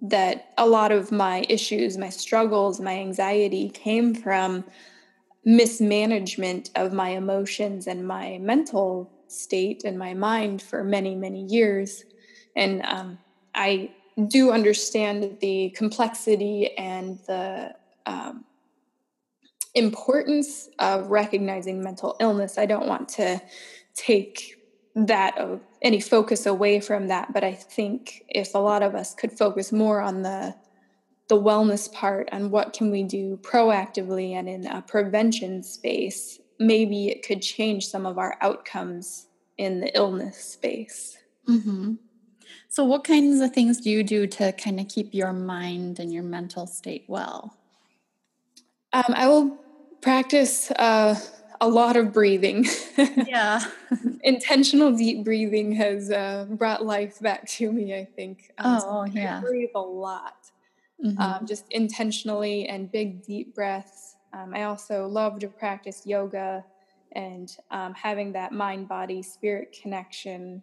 that 0.00 0.52
a 0.58 0.66
lot 0.66 0.92
of 0.92 1.10
my 1.10 1.44
issues, 1.48 1.96
my 1.96 2.10
struggles, 2.10 2.80
my 2.80 2.98
anxiety 2.98 3.70
came 3.70 4.14
from 4.14 4.64
mismanagement 5.44 6.70
of 6.74 6.92
my 6.92 7.10
emotions 7.10 7.86
and 7.86 8.06
my 8.06 8.38
mental 8.38 9.10
state 9.28 9.84
and 9.84 9.98
my 9.98 10.14
mind 10.14 10.60
for 10.62 10.84
many, 10.84 11.14
many 11.14 11.44
years. 11.44 12.04
And 12.54 12.82
um, 12.82 13.18
I 13.54 13.90
do 14.28 14.50
understand 14.50 15.38
the 15.40 15.70
complexity 15.70 16.76
and 16.76 17.18
the 17.26 17.74
um, 18.06 18.44
importance 19.74 20.68
of 20.78 21.08
recognizing 21.08 21.82
mental 21.82 22.16
illness. 22.20 22.58
I 22.58 22.66
don't 22.66 22.86
want 22.86 23.08
to 23.10 23.40
take 23.94 24.55
that 24.96 25.36
uh, 25.36 25.58
any 25.82 26.00
focus 26.00 26.46
away 26.46 26.80
from 26.80 27.08
that 27.08 27.32
but 27.32 27.44
i 27.44 27.52
think 27.52 28.24
if 28.28 28.54
a 28.54 28.58
lot 28.58 28.82
of 28.82 28.94
us 28.94 29.14
could 29.14 29.30
focus 29.30 29.70
more 29.70 30.00
on 30.00 30.22
the 30.22 30.54
the 31.28 31.36
wellness 31.36 31.92
part 31.92 32.28
and 32.32 32.50
what 32.50 32.72
can 32.72 32.90
we 32.90 33.02
do 33.02 33.38
proactively 33.42 34.32
and 34.32 34.48
in 34.48 34.66
a 34.66 34.80
prevention 34.80 35.62
space 35.62 36.40
maybe 36.58 37.08
it 37.08 37.26
could 37.26 37.42
change 37.42 37.86
some 37.86 38.06
of 38.06 38.16
our 38.16 38.38
outcomes 38.40 39.26
in 39.58 39.80
the 39.80 39.94
illness 39.94 40.38
space 40.38 41.18
mm-hmm. 41.46 41.94
so 42.70 42.82
what 42.82 43.04
kinds 43.04 43.40
of 43.40 43.52
things 43.52 43.78
do 43.78 43.90
you 43.90 44.02
do 44.02 44.26
to 44.26 44.50
kind 44.52 44.80
of 44.80 44.88
keep 44.88 45.12
your 45.12 45.32
mind 45.34 45.98
and 45.98 46.10
your 46.10 46.22
mental 46.22 46.66
state 46.66 47.04
well 47.06 47.54
um, 48.94 49.12
i 49.14 49.28
will 49.28 49.58
practice 50.00 50.70
uh, 50.78 51.14
a 51.60 51.68
lot 51.68 51.96
of 51.96 52.12
breathing. 52.12 52.66
Yeah. 52.96 53.60
Intentional 54.22 54.92
deep 54.92 55.24
breathing 55.24 55.72
has 55.72 56.10
uh, 56.10 56.46
brought 56.48 56.84
life 56.84 57.20
back 57.20 57.46
to 57.48 57.70
me, 57.70 57.94
I 57.94 58.04
think. 58.04 58.50
Um, 58.58 58.80
oh, 58.84 59.06
so 59.06 59.12
yeah. 59.12 59.38
I 59.38 59.40
breathe 59.40 59.70
a 59.74 59.80
lot, 59.80 60.50
mm-hmm. 61.04 61.20
um, 61.20 61.46
just 61.46 61.66
intentionally 61.70 62.68
and 62.68 62.90
big, 62.90 63.22
deep 63.22 63.54
breaths. 63.54 64.16
Um, 64.32 64.52
I 64.54 64.64
also 64.64 65.06
love 65.06 65.38
to 65.40 65.48
practice 65.48 66.06
yoga 66.06 66.64
and 67.12 67.56
um, 67.70 67.94
having 67.94 68.32
that 68.32 68.52
mind 68.52 68.88
body 68.88 69.22
spirit 69.22 69.76
connection 69.80 70.62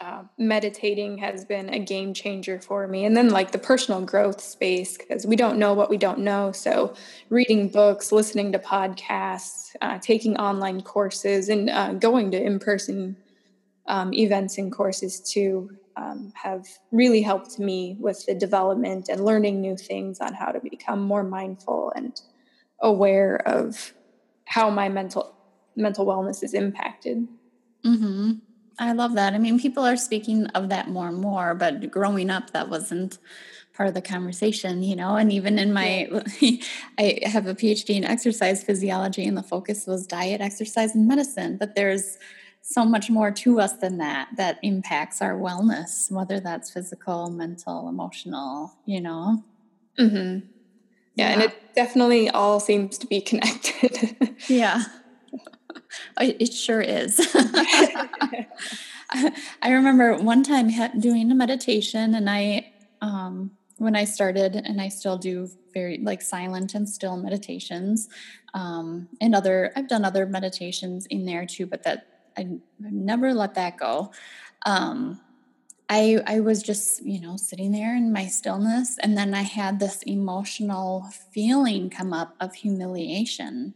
uh, 0.00 0.24
meditating 0.38 1.18
has 1.18 1.44
been 1.44 1.72
a 1.72 1.78
game 1.78 2.14
changer 2.14 2.60
for 2.60 2.86
me. 2.88 3.04
And 3.04 3.16
then, 3.16 3.30
like 3.30 3.52
the 3.52 3.58
personal 3.58 4.00
growth 4.00 4.40
space, 4.40 4.96
because 4.96 5.26
we 5.26 5.36
don't 5.36 5.58
know 5.58 5.74
what 5.74 5.90
we 5.90 5.96
don't 5.96 6.20
know. 6.20 6.52
So, 6.52 6.94
reading 7.28 7.68
books, 7.68 8.12
listening 8.12 8.52
to 8.52 8.58
podcasts, 8.58 9.74
uh, 9.80 9.98
taking 9.98 10.36
online 10.36 10.82
courses, 10.82 11.48
and 11.48 11.70
uh, 11.70 11.92
going 11.94 12.30
to 12.32 12.42
in 12.42 12.58
person 12.58 13.16
um, 13.86 14.14
events 14.14 14.58
and 14.58 14.72
courses 14.72 15.20
too 15.20 15.70
um, 15.96 16.32
have 16.34 16.66
really 16.90 17.22
helped 17.22 17.58
me 17.58 17.96
with 18.00 18.24
the 18.26 18.34
development 18.34 19.08
and 19.08 19.24
learning 19.24 19.60
new 19.60 19.76
things 19.76 20.20
on 20.20 20.34
how 20.34 20.50
to 20.52 20.60
become 20.60 21.02
more 21.02 21.22
mindful 21.22 21.92
and 21.94 22.20
aware 22.80 23.36
of 23.46 23.92
how 24.46 24.70
my 24.70 24.88
mental 24.88 25.34
mental 25.76 26.06
wellness 26.06 26.42
is 26.42 26.54
impacted. 26.54 27.26
Mm-hmm. 27.84 28.32
I 28.78 28.92
love 28.92 29.14
that. 29.14 29.34
I 29.34 29.38
mean, 29.38 29.58
people 29.60 29.84
are 29.84 29.96
speaking 29.96 30.46
of 30.48 30.68
that 30.70 30.88
more 30.88 31.08
and 31.08 31.18
more, 31.18 31.54
but 31.54 31.90
growing 31.90 32.30
up, 32.30 32.50
that 32.50 32.68
wasn't 32.68 33.18
part 33.74 33.88
of 33.88 33.94
the 33.94 34.02
conversation, 34.02 34.82
you 34.82 34.96
know. 34.96 35.16
And 35.16 35.32
even 35.32 35.58
in 35.58 35.72
my, 35.72 36.08
I 36.98 37.20
have 37.24 37.46
a 37.46 37.54
PhD 37.54 37.96
in 37.96 38.04
exercise 38.04 38.62
physiology, 38.62 39.26
and 39.26 39.36
the 39.36 39.42
focus 39.42 39.86
was 39.86 40.06
diet, 40.06 40.40
exercise, 40.40 40.94
and 40.94 41.06
medicine. 41.06 41.56
But 41.58 41.74
there's 41.74 42.18
so 42.62 42.84
much 42.84 43.10
more 43.10 43.30
to 43.30 43.60
us 43.60 43.74
than 43.74 43.98
that 43.98 44.28
that 44.36 44.58
impacts 44.62 45.20
our 45.20 45.34
wellness, 45.34 46.10
whether 46.10 46.40
that's 46.40 46.70
physical, 46.70 47.30
mental, 47.30 47.88
emotional, 47.88 48.72
you 48.86 49.00
know. 49.00 49.42
Mm-hmm. 49.98 50.46
Yeah, 51.14 51.28
yeah, 51.28 51.32
and 51.32 51.42
it 51.42 51.74
definitely 51.74 52.30
all 52.30 52.60
seems 52.60 52.98
to 52.98 53.06
be 53.06 53.20
connected. 53.30 54.36
yeah. 54.48 54.84
It 56.20 56.52
sure 56.52 56.80
is. 56.80 57.20
I 59.62 59.70
remember 59.70 60.16
one 60.16 60.42
time 60.42 60.70
doing 60.98 61.30
a 61.30 61.34
meditation, 61.34 62.14
and 62.14 62.30
I, 62.30 62.72
um, 63.00 63.52
when 63.76 63.96
I 63.96 64.04
started, 64.04 64.56
and 64.56 64.80
I 64.80 64.88
still 64.88 65.18
do 65.18 65.48
very 65.74 65.98
like 65.98 66.22
silent 66.22 66.74
and 66.74 66.88
still 66.88 67.16
meditations, 67.16 68.08
um, 68.54 69.08
and 69.20 69.34
other. 69.34 69.72
I've 69.76 69.88
done 69.88 70.04
other 70.04 70.26
meditations 70.26 71.06
in 71.06 71.26
there 71.26 71.46
too, 71.46 71.66
but 71.66 71.82
that 71.82 72.06
I 72.36 72.48
never 72.78 73.34
let 73.34 73.54
that 73.54 73.76
go. 73.76 74.12
Um, 74.64 75.20
I 75.88 76.20
I 76.26 76.40
was 76.40 76.62
just 76.62 77.04
you 77.04 77.20
know 77.20 77.36
sitting 77.36 77.72
there 77.72 77.94
in 77.96 78.12
my 78.12 78.26
stillness, 78.26 78.98
and 78.98 79.16
then 79.16 79.34
I 79.34 79.42
had 79.42 79.78
this 79.78 80.02
emotional 80.04 81.06
feeling 81.32 81.90
come 81.90 82.12
up 82.12 82.34
of 82.40 82.54
humiliation 82.54 83.74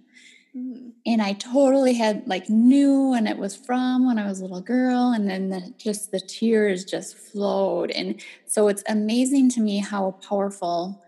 Mm. 0.57 0.93
And 1.05 1.23
I 1.23 1.35
totally 1.35 1.95
had 1.95 2.27
like 2.27 2.49
knew 2.49 3.11
when 3.11 3.27
it 3.27 3.37
was 3.37 3.55
from 3.55 4.07
when 4.07 4.19
I 4.19 4.27
was 4.27 4.41
a 4.41 4.43
little 4.43 4.61
girl. 4.61 5.13
And 5.13 5.29
then 5.29 5.51
the, 5.51 5.75
just 5.79 6.11
the 6.11 6.21
tears 6.21 6.85
just 6.85 7.17
flowed. 7.17 7.91
And 7.91 8.21
so 8.47 8.69
it's 8.69 8.83
amazing 8.89 9.51
to 9.51 9.61
me 9.61 9.79
how 9.79 10.13
powerful, 10.27 11.03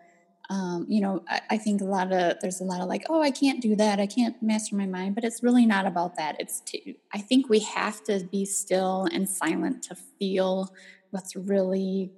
um, 0.50 0.86
you 0.88 1.00
know, 1.00 1.22
I, 1.28 1.40
I, 1.50 1.58
think 1.58 1.80
a 1.80 1.84
lot 1.84 2.12
of, 2.12 2.38
there's 2.40 2.60
a 2.60 2.64
lot 2.64 2.80
of 2.80 2.88
like, 2.88 3.04
oh, 3.10 3.22
I 3.22 3.30
can't 3.30 3.60
do 3.60 3.74
that. 3.76 4.00
I 4.00 4.06
can't 4.06 4.40
master 4.42 4.76
my 4.76 4.86
mind. 4.86 5.14
But 5.14 5.24
it's 5.24 5.42
really 5.42 5.66
not 5.66 5.86
about 5.86 6.16
that. 6.16 6.36
It's, 6.38 6.60
to, 6.66 6.94
I 7.12 7.18
think 7.18 7.48
we 7.48 7.60
have 7.60 8.04
to 8.04 8.20
be 8.30 8.44
still 8.44 9.08
and 9.12 9.28
silent 9.28 9.82
to 9.84 9.94
feel 9.94 10.74
what's 11.10 11.34
really 11.34 12.12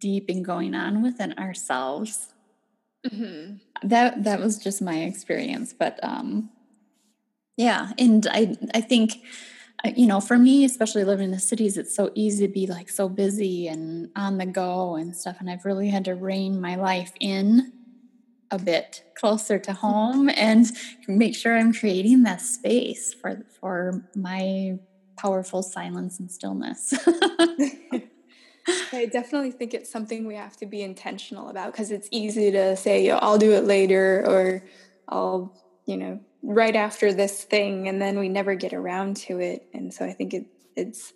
deep 0.00 0.26
and 0.28 0.44
going 0.44 0.74
on 0.74 1.02
within 1.02 1.32
ourselves. 1.34 2.32
Mm-hmm. 3.06 3.88
That 3.88 4.22
that 4.24 4.38
was 4.38 4.58
just 4.58 4.80
my 4.80 5.00
experience, 5.00 5.74
but 5.76 5.98
um, 6.04 6.50
yeah, 7.56 7.92
and 7.98 8.26
I 8.30 8.56
I 8.74 8.80
think 8.80 9.14
uh, 9.84 9.90
you 9.96 10.06
know, 10.06 10.20
for 10.20 10.38
me, 10.38 10.64
especially 10.64 11.04
living 11.04 11.26
in 11.26 11.30
the 11.32 11.38
cities, 11.38 11.76
it's 11.76 11.94
so 11.94 12.10
easy 12.14 12.46
to 12.46 12.52
be 12.52 12.66
like 12.66 12.88
so 12.88 13.08
busy 13.08 13.68
and 13.68 14.10
on 14.14 14.38
the 14.38 14.46
go 14.46 14.94
and 14.94 15.16
stuff. 15.16 15.36
And 15.40 15.50
I've 15.50 15.64
really 15.64 15.88
had 15.88 16.04
to 16.04 16.14
rein 16.14 16.60
my 16.60 16.76
life 16.76 17.12
in 17.20 17.72
a 18.50 18.58
bit 18.58 19.02
closer 19.16 19.58
to 19.58 19.72
home 19.72 20.28
and 20.36 20.66
make 21.08 21.34
sure 21.34 21.56
I'm 21.56 21.72
creating 21.72 22.22
that 22.24 22.40
space 22.40 23.14
for 23.14 23.44
for 23.60 24.04
my 24.14 24.78
powerful 25.18 25.62
silence 25.62 26.20
and 26.20 26.30
stillness. 26.30 26.94
I 28.92 29.06
definitely 29.06 29.50
think 29.50 29.74
it's 29.74 29.90
something 29.90 30.26
we 30.26 30.36
have 30.36 30.56
to 30.58 30.66
be 30.66 30.82
intentional 30.82 31.48
about 31.48 31.72
because 31.72 31.90
it's 31.90 32.08
easy 32.10 32.50
to 32.52 32.76
say, 32.76 33.10
I'll 33.10 33.38
do 33.38 33.52
it 33.52 33.64
later 33.64 34.24
or 34.26 34.64
I'll, 35.08 35.54
you 35.86 35.96
know, 35.96 36.20
right 36.42 36.74
after 36.74 37.12
this 37.12 37.44
thing 37.44 37.88
and 37.88 38.00
then 38.00 38.18
we 38.18 38.28
never 38.28 38.54
get 38.54 38.72
around 38.72 39.16
to 39.16 39.38
it 39.38 39.66
and 39.72 39.92
so 39.94 40.04
i 40.04 40.12
think 40.12 40.34
it, 40.34 40.46
it's 40.76 41.12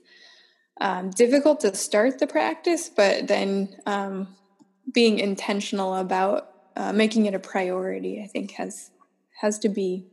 um, 0.81 1.11
difficult 1.11 1.61
to 1.61 1.75
start 1.75 2.19
the 2.19 2.27
practice 2.27 2.89
but 2.89 3.27
then 3.27 3.77
um, 3.87 4.29
being 4.93 5.19
intentional 5.19 5.97
about 5.97 6.51
uh, 6.77 6.93
making 6.93 7.27
it 7.27 7.35
a 7.35 7.39
priority 7.39 8.23
i 8.23 8.27
think 8.27 8.53
has 8.53 8.91
has 9.41 9.59
to 9.59 9.69
be 9.69 10.07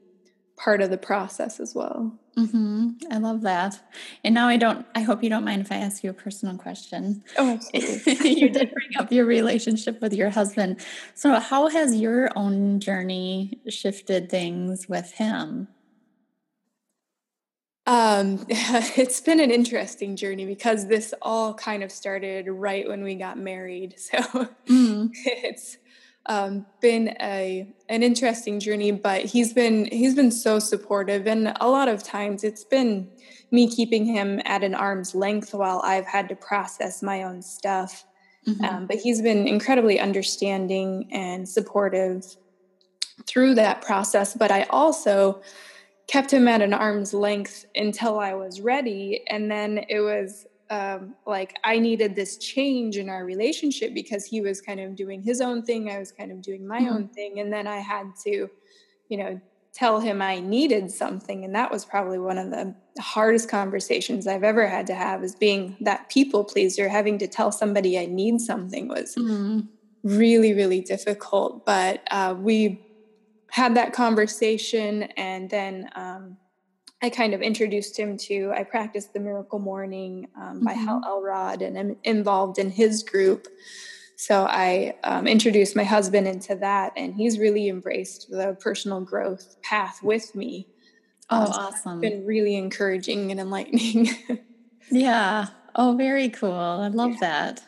part 0.58 0.82
of 0.82 0.90
the 0.90 0.98
process 0.98 1.60
as 1.60 1.74
well. 1.74 2.18
Mm-hmm. 2.38 2.90
I 3.12 3.18
love 3.18 3.42
that. 3.42 3.80
And 4.24 4.34
now 4.34 4.48
I 4.48 4.58
don't, 4.58 4.86
I 4.96 5.02
hope 5.02 5.24
you 5.24 5.30
don't 5.30 5.46
mind 5.46 5.62
if 5.62 5.72
I 5.72 5.76
ask 5.76 6.04
you 6.04 6.10
a 6.10 6.14
personal 6.14 6.58
question. 6.58 7.24
Oh, 7.38 7.60
you 7.74 8.50
did 8.50 8.74
bring 8.74 8.98
up 8.98 9.12
your 9.12 9.26
relationship 9.26 10.02
with 10.02 10.14
your 10.14 10.32
husband. 10.32 10.84
So, 11.14 11.40
how 11.40 11.68
has 11.68 11.96
your 11.96 12.30
own 12.36 12.80
journey 12.80 13.60
shifted 13.70 14.30
things 14.30 14.90
with 14.90 15.12
him? 15.12 15.68
Um, 17.86 18.46
it's 18.50 19.20
been 19.20 19.40
an 19.40 19.52
interesting 19.52 20.16
journey 20.16 20.46
because 20.46 20.88
this 20.88 21.14
all 21.22 21.54
kind 21.54 21.84
of 21.84 21.92
started 21.92 22.48
right 22.48 22.88
when 22.88 23.04
we 23.04 23.16
got 23.16 23.38
married. 23.38 23.96
So 24.00 24.18
mm. 24.68 25.10
it's 25.26 25.78
um, 26.26 26.66
been 26.82 27.16
a 27.22 27.68
an 27.90 28.02
interesting 28.04 28.60
journey, 28.60 28.92
but 28.92 29.26
he's 29.26 29.54
been 29.54 29.86
he's 29.86 30.16
been 30.16 30.32
so 30.32 30.60
supportive, 30.60 31.28
and 31.28 31.54
a 31.60 31.70
lot 31.70 31.90
of 31.90 32.04
times 32.04 32.44
it's 32.44 32.64
been 32.64 33.10
me 33.52 33.70
keeping 33.70 34.06
him 34.06 34.42
at 34.46 34.64
an 34.64 34.74
arm's 34.74 35.14
length 35.14 35.54
while 35.54 35.82
I've 35.84 36.06
had 36.06 36.30
to 36.30 36.36
process 36.36 37.04
my 37.04 37.24
own 37.24 37.42
stuff. 37.42 38.06
Mm-hmm. 38.48 38.66
Um, 38.66 38.88
but 38.88 38.98
he's 38.98 39.22
been 39.22 39.48
incredibly 39.48 40.00
understanding 40.00 41.08
and 41.12 41.48
supportive 41.48 42.26
through 43.26 43.56
that 43.56 43.82
process. 43.82 44.34
But 44.34 44.52
I 44.52 44.64
also 44.64 45.42
kept 46.08 46.32
him 46.32 46.48
at 46.48 46.62
an 46.62 46.74
arm's 46.74 47.14
length 47.14 47.66
until 47.76 48.20
I 48.20 48.34
was 48.34 48.62
ready, 48.62 49.24
and 49.30 49.52
then 49.52 49.86
it 49.90 50.00
was 50.00 50.46
um, 50.70 51.16
like 51.26 51.58
I 51.64 51.80
needed 51.80 52.16
this 52.16 52.38
change 52.38 52.98
in 52.98 53.10
our 53.10 53.26
relationship 53.26 53.94
because 53.94 54.26
he 54.26 54.42
was 54.42 54.62
kind 54.62 54.80
of 54.80 54.96
doing 54.96 55.22
his 55.22 55.42
own 55.42 55.64
thing, 55.64 55.90
I 55.90 56.00
was 56.00 56.12
kind 56.12 56.32
of 56.32 56.42
doing 56.42 56.68
my 56.68 56.80
mm-hmm. 56.80 56.94
own 56.94 57.08
thing, 57.10 57.40
and 57.40 57.52
then 57.52 57.68
I 57.68 57.78
had 57.78 58.08
to, 58.26 58.50
you 59.10 59.18
know, 59.18 59.42
tell 59.74 60.00
him 60.00 60.22
I 60.22 60.40
needed 60.40 60.92
something, 60.92 61.44
and 61.44 61.54
that 61.56 61.72
was 61.72 61.86
probably 61.86 62.20
one 62.20 62.38
of 62.38 62.50
the 62.50 62.76
hardest 63.00 63.50
conversations 63.50 64.26
I've 64.28 64.44
ever 64.44 64.68
had 64.68 64.88
to 64.88 64.96
have. 64.96 65.24
Is 65.24 65.36
being 65.36 65.78
that 65.82 66.10
people 66.10 66.44
pleaser, 66.44 66.88
having 66.90 67.18
to 67.20 67.28
tell 67.28 67.52
somebody 67.52 68.00
I 68.00 68.06
need 68.06 68.40
something 68.40 68.88
was 68.88 69.16
mm-hmm. 69.16 69.62
really, 70.04 70.54
really 70.54 70.82
difficult. 70.82 71.66
But 71.66 72.04
uh, 72.10 72.36
we 72.38 72.82
had 73.52 73.76
that 73.76 73.94
conversation, 73.94 75.04
and 75.18 75.50
then. 75.50 75.90
Um, 75.96 76.38
I 77.04 77.10
kind 77.10 77.34
of 77.34 77.42
introduced 77.42 78.00
him 78.00 78.16
to, 78.18 78.54
I 78.56 78.64
practiced 78.64 79.14
the 79.14 79.20
Miracle 79.20 79.60
Morning 79.60 80.30
um, 80.38 80.56
mm-hmm. 80.56 80.66
by 80.66 80.72
Hal 80.74 81.02
mm-hmm. 81.02 81.10
Elrod 81.10 81.62
and 81.62 81.78
I'm 81.78 81.98
involved 82.06 82.58
in 82.58 82.72
his 82.72 83.04
group. 83.04 83.50
So 84.16 84.46
I 84.46 84.96
um, 85.04 85.28
introduced 85.28 85.76
my 85.76 85.84
husband 85.84 86.30
into 86.30 86.56
that, 86.56 86.94
and 86.96 87.14
he's 87.14 87.40
really 87.40 87.68
embraced 87.68 88.30
the 88.30 88.56
personal 88.58 89.02
growth 89.02 89.62
path 89.64 90.02
with 90.02 90.34
me. 90.34 90.70
Oh, 91.30 91.42
um, 91.42 91.48
awesome. 91.52 92.00
been 92.00 92.26
really 92.26 92.56
encouraging 92.56 93.32
and 93.32 93.40
enlightening. 93.40 94.10
yeah. 94.92 95.48
Oh, 95.76 95.96
very 95.98 96.30
cool. 96.30 96.54
I 96.54 96.88
love 96.88 97.14
yeah. 97.14 97.20
that. 97.20 97.64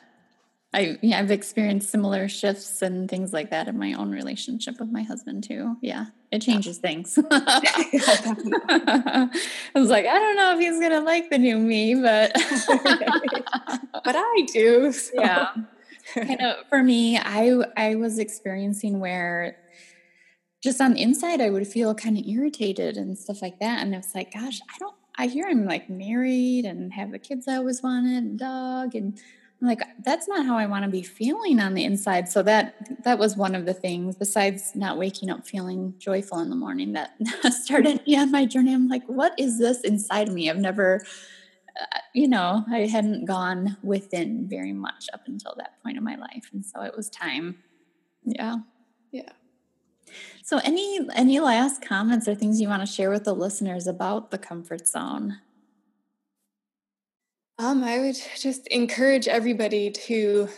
I 0.76 0.98
yeah, 1.02 1.20
I've 1.20 1.32
experienced 1.32 1.90
similar 1.90 2.28
shifts 2.28 2.82
and 2.82 3.10
things 3.10 3.32
like 3.32 3.50
that 3.52 3.70
in 3.70 3.80
my 3.80 3.94
own 3.94 4.12
relationship 4.12 4.78
with 4.78 4.92
my 4.92 5.04
husband 5.04 5.46
too. 5.46 5.78
Yeah, 5.82 6.08
it 6.32 6.42
changes 6.42 6.78
yeah. 6.84 6.90
things. 6.90 7.18
I 7.32 9.30
was 9.74 9.90
like, 9.90 10.06
I 10.06 10.20
don't 10.20 10.36
know 10.36 10.54
if 10.54 10.60
he's 10.60 10.78
gonna 10.82 11.00
like 11.00 11.30
the 11.30 11.38
new 11.38 11.58
me, 11.58 11.96
but 11.96 12.34
but 14.04 14.16
I 14.18 14.46
do. 14.52 14.92
So. 14.92 15.14
Yeah, 15.16 15.54
kind 16.14 16.42
of 16.42 16.68
for 16.68 16.84
me, 16.84 17.18
I 17.20 17.58
I 17.78 17.96
was 17.96 18.20
experiencing 18.20 19.00
where 19.00 19.58
just 20.62 20.82
on 20.82 20.96
the 20.96 21.02
inside 21.02 21.40
I 21.40 21.52
would 21.52 21.68
feel 21.68 21.96
kind 21.96 22.18
of 22.18 22.26
irritated 22.28 22.98
and 22.98 23.18
stuff 23.18 23.42
like 23.42 23.60
that, 23.62 23.82
and 23.82 23.96
it's 23.96 24.14
like, 24.14 24.34
gosh, 24.34 24.60
I 24.62 24.78
don't. 24.80 24.96
I 25.18 25.28
hear 25.28 25.48
I'm 25.48 25.64
like 25.64 25.90
married 25.90 26.66
and 26.66 26.92
have 26.92 27.14
the 27.14 27.20
kids 27.20 27.48
I 27.48 27.56
always 27.56 27.82
wanted, 27.82 28.18
and 28.18 28.38
dog 28.38 28.94
and 28.94 29.18
like 29.62 29.82
that's 30.04 30.28
not 30.28 30.46
how 30.46 30.58
I 30.58 30.66
want 30.66 30.84
to 30.86 30.92
be 30.92 31.02
feeling 31.02 31.60
on 31.60 31.74
the 31.74 31.84
inside. 31.84 32.30
So 32.30 32.44
that 32.44 32.76
that 33.04 33.18
was 33.18 33.38
one 33.38 33.56
of 33.56 33.66
the 33.66 33.74
things 33.74 34.16
besides 34.16 34.76
not 34.76 34.98
waking 34.98 35.30
up 35.30 35.48
feeling 35.48 35.94
joyful 35.98 36.40
in 36.40 36.50
the 36.50 36.56
morning 36.56 36.94
that 36.94 37.16
started 37.52 38.06
me 38.06 38.18
on 38.18 38.32
my 38.32 38.46
journey. 38.46 38.74
I'm 38.74 38.88
like, 38.88 39.06
what 39.08 39.34
is 39.38 39.58
this 39.58 39.82
inside 39.82 40.28
of 40.28 40.34
me? 40.34 40.50
I've 40.50 40.58
never 40.58 41.06
uh, 41.80 42.00
you 42.14 42.28
know, 42.28 42.64
I 42.72 42.80
hadn't 42.88 43.26
gone 43.26 43.76
within 43.84 44.48
very 44.48 44.72
much 44.72 45.10
up 45.14 45.22
until 45.28 45.54
that 45.58 45.82
point 45.84 45.98
in 45.98 46.04
my 46.04 46.16
life. 46.16 46.50
And 46.54 46.66
so 46.66 46.82
it 46.82 46.96
was 46.96 47.10
time. 47.10 47.58
Yeah. 48.24 48.58
Yeah. 49.12 49.32
So 50.44 50.60
any 50.64 51.00
any 51.16 51.40
last 51.40 51.82
comments 51.82 52.28
or 52.28 52.36
things 52.36 52.62
you 52.62 52.70
want 52.70 52.82
to 52.82 52.92
share 52.92 53.10
with 53.10 53.24
the 53.24 53.34
listeners 53.34 53.88
about 53.88 54.32
the 54.32 54.38
comfort 54.38 54.88
zone? 54.88 55.40
Um, 57.58 57.86
I 57.86 58.00
would 58.00 58.18
just 58.38 58.68
encourage 58.68 59.30
everybody 59.30 59.90
to 59.90 60.50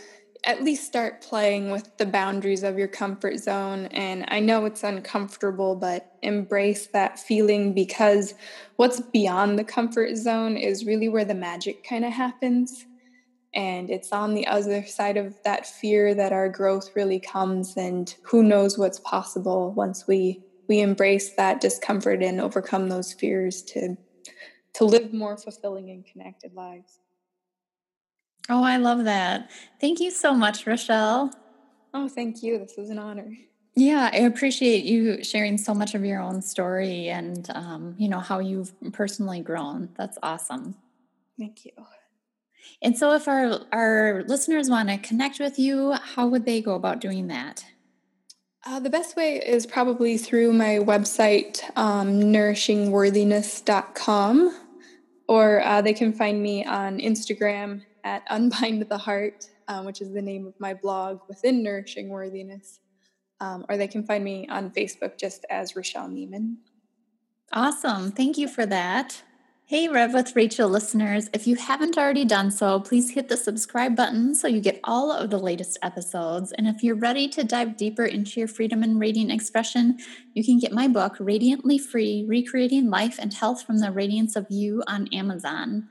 at 0.43 0.63
least 0.63 0.85
start 0.85 1.21
playing 1.21 1.69
with 1.69 1.95
the 1.97 2.05
boundaries 2.05 2.63
of 2.63 2.77
your 2.77 2.87
comfort 2.87 3.37
zone. 3.37 3.85
And 3.87 4.25
I 4.29 4.39
know 4.39 4.65
it's 4.65 4.83
uncomfortable, 4.83 5.75
but 5.75 6.15
embrace 6.23 6.87
that 6.87 7.19
feeling 7.19 7.73
because 7.73 8.33
what's 8.77 8.99
beyond 8.99 9.59
the 9.59 9.63
comfort 9.63 10.15
zone 10.15 10.57
is 10.57 10.85
really 10.85 11.09
where 11.09 11.25
the 11.25 11.35
magic 11.35 11.83
kind 11.87 12.03
of 12.03 12.13
happens. 12.13 12.85
And 13.53 13.91
it's 13.91 14.11
on 14.11 14.33
the 14.33 14.47
other 14.47 14.85
side 14.85 15.17
of 15.17 15.35
that 15.43 15.67
fear 15.67 16.15
that 16.15 16.31
our 16.31 16.49
growth 16.49 16.95
really 16.95 17.19
comes, 17.19 17.75
and 17.77 18.13
who 18.23 18.43
knows 18.43 18.77
what's 18.77 18.99
possible 18.99 19.71
once 19.73 20.07
we 20.07 20.43
we 20.67 20.81
embrace 20.81 21.33
that 21.35 21.61
discomfort 21.61 22.21
and 22.21 22.41
overcome 22.41 22.89
those 22.89 23.13
fears 23.13 23.63
to 23.63 23.97
to 24.77 24.85
live 24.85 25.13
more 25.13 25.37
fulfilling 25.37 25.89
and 25.89 26.05
connected 26.05 26.53
lives. 26.53 26.99
Oh, 28.49 28.63
I 28.63 28.77
love 28.77 29.03
that. 29.03 29.51
Thank 29.81 29.99
you 29.99 30.11
so 30.11 30.33
much, 30.33 30.63
Rachelle. 30.65 31.33
Oh, 31.93 32.07
thank 32.07 32.41
you. 32.43 32.59
This 32.59 32.75
was 32.77 32.89
an 32.89 32.99
honor. 32.99 33.29
Yeah, 33.75 34.09
I 34.11 34.19
appreciate 34.19 34.85
you 34.85 35.23
sharing 35.23 35.57
so 35.57 35.73
much 35.73 35.93
of 35.93 36.05
your 36.05 36.21
own 36.21 36.41
story 36.41 37.09
and 37.09 37.49
um, 37.53 37.95
you 37.97 38.09
know 38.09 38.19
how 38.19 38.39
you've 38.39 38.73
personally 38.93 39.41
grown. 39.41 39.89
That's 39.97 40.17
awesome. 40.23 40.75
Thank 41.37 41.65
you. 41.65 41.71
And 42.81 42.97
so, 42.97 43.13
if 43.13 43.27
our 43.27 43.59
our 43.71 44.23
listeners 44.27 44.69
want 44.69 44.89
to 44.89 44.97
connect 44.97 45.39
with 45.39 45.59
you, 45.59 45.93
how 45.93 46.27
would 46.27 46.45
they 46.45 46.61
go 46.61 46.73
about 46.73 47.01
doing 47.01 47.27
that? 47.27 47.65
Uh, 48.65 48.79
the 48.79 48.89
best 48.89 49.15
way 49.15 49.37
is 49.37 49.65
probably 49.65 50.17
through 50.17 50.51
my 50.51 50.79
website, 50.79 51.61
um, 51.77 52.19
nourishingworthiness.com, 52.19 54.66
or 55.27 55.63
uh, 55.63 55.81
they 55.81 55.93
can 55.93 56.13
find 56.13 56.41
me 56.41 56.65
on 56.65 56.99
Instagram 56.99 57.81
at 58.03 58.23
Unbind 58.29 58.87
the 58.89 58.97
Heart, 58.97 59.47
um, 59.67 59.85
which 59.85 60.01
is 60.01 60.13
the 60.13 60.21
name 60.21 60.47
of 60.47 60.53
my 60.59 60.73
blog 60.73 61.19
within 61.27 61.63
Nourishing 61.63 62.09
Worthiness. 62.09 62.79
Um, 63.39 63.65
or 63.69 63.77
they 63.77 63.87
can 63.87 64.03
find 64.03 64.23
me 64.23 64.47
on 64.49 64.71
Facebook 64.71 65.19
just 65.19 65.45
as 65.51 65.73
Rachelle 65.73 66.11
Niemann. 66.11 66.57
Awesome. 67.53 68.11
Thank 68.11 68.37
you 68.37 68.47
for 68.47 68.65
that. 68.65 69.21
Hey, 69.69 69.89
Rev 69.89 70.13
with 70.13 70.33
Rachel 70.33 70.69
listeners. 70.69 71.29
If 71.33 71.45
you 71.45 71.57
haven't 71.57 71.97
already 71.97 72.23
done 72.23 72.51
so, 72.51 72.79
please 72.79 73.09
hit 73.09 73.27
the 73.27 73.35
subscribe 73.35 73.97
button 73.97 74.33
so 74.33 74.47
you 74.47 74.61
get 74.61 74.79
all 74.85 75.11
of 75.11 75.29
the 75.29 75.37
latest 75.37 75.77
episodes. 75.81 76.53
And 76.53 76.69
if 76.69 76.83
you're 76.83 76.95
ready 76.95 77.27
to 77.27 77.43
dive 77.43 77.75
deeper 77.75 78.05
into 78.05 78.39
your 78.39 78.47
freedom 78.47 78.81
and 78.81 78.97
radiant 78.97 79.29
expression, 79.29 79.97
you 80.33 80.41
can 80.41 80.57
get 80.57 80.71
my 80.71 80.87
book, 80.87 81.17
Radiantly 81.19 81.77
Free 81.79 82.23
Recreating 82.25 82.89
Life 82.89 83.19
and 83.19 83.33
Health 83.33 83.61
from 83.61 83.79
the 83.79 83.91
Radiance 83.91 84.37
of 84.37 84.45
You, 84.49 84.83
on 84.87 85.13
Amazon. 85.13 85.89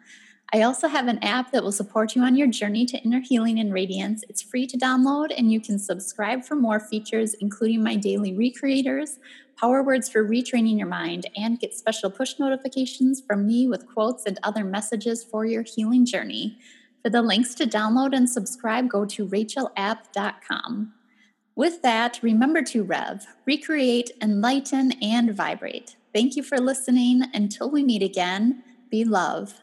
I 0.55 0.63
also 0.63 0.89
have 0.89 1.07
an 1.07 1.23
app 1.23 1.51
that 1.51 1.63
will 1.63 1.71
support 1.71 2.17
you 2.17 2.23
on 2.23 2.35
your 2.35 2.47
journey 2.47 2.87
to 2.87 2.99
inner 3.03 3.21
healing 3.21 3.59
and 3.59 3.75
radiance. 3.75 4.25
It's 4.31 4.41
free 4.41 4.67
to 4.69 4.79
download, 4.79 5.35
and 5.37 5.53
you 5.53 5.61
can 5.61 5.79
subscribe 5.79 6.45
for 6.45 6.57
more 6.57 6.81
features, 6.81 7.35
including 7.41 7.83
my 7.83 7.97
daily 7.97 8.33
recreators, 8.33 9.19
power 9.59 9.83
words 9.83 10.09
for 10.09 10.27
retraining 10.27 10.79
your 10.79 10.87
mind, 10.87 11.27
and 11.37 11.59
get 11.59 11.75
special 11.75 12.11
push 12.11 12.39
notifications 12.39 13.21
from 13.21 13.47
me 13.47 13.67
with 13.67 13.87
quotes 13.87 14.27
and 14.27 14.39
other 14.43 14.65
messages 14.65 15.25
for 15.25 15.45
your 15.45 15.63
healing 15.63 16.05
journey. 16.05 16.59
For 17.03 17.11
the 17.11 17.23
links 17.23 17.55
to 17.57 17.67
download 17.67 18.17
and 18.17 18.29
subscribe, 18.29 18.89
go 18.89 19.05
to 19.07 19.27
rachelapp.com. 19.27 20.93
With 21.55 21.81
that, 21.83 22.21
remember 22.23 22.63
to 22.63 22.83
rev, 22.83 23.27
recreate, 23.47 24.11
enlighten, 24.21 24.93
and 25.01 25.35
vibrate. 25.35 25.97
Thank 26.13 26.37
you 26.37 26.43
for 26.43 26.59
listening. 26.59 27.23
Until 27.33 27.71
we 27.71 27.83
meet 27.83 28.03
again, 28.03 28.63
be 28.91 29.05
love. 29.05 29.63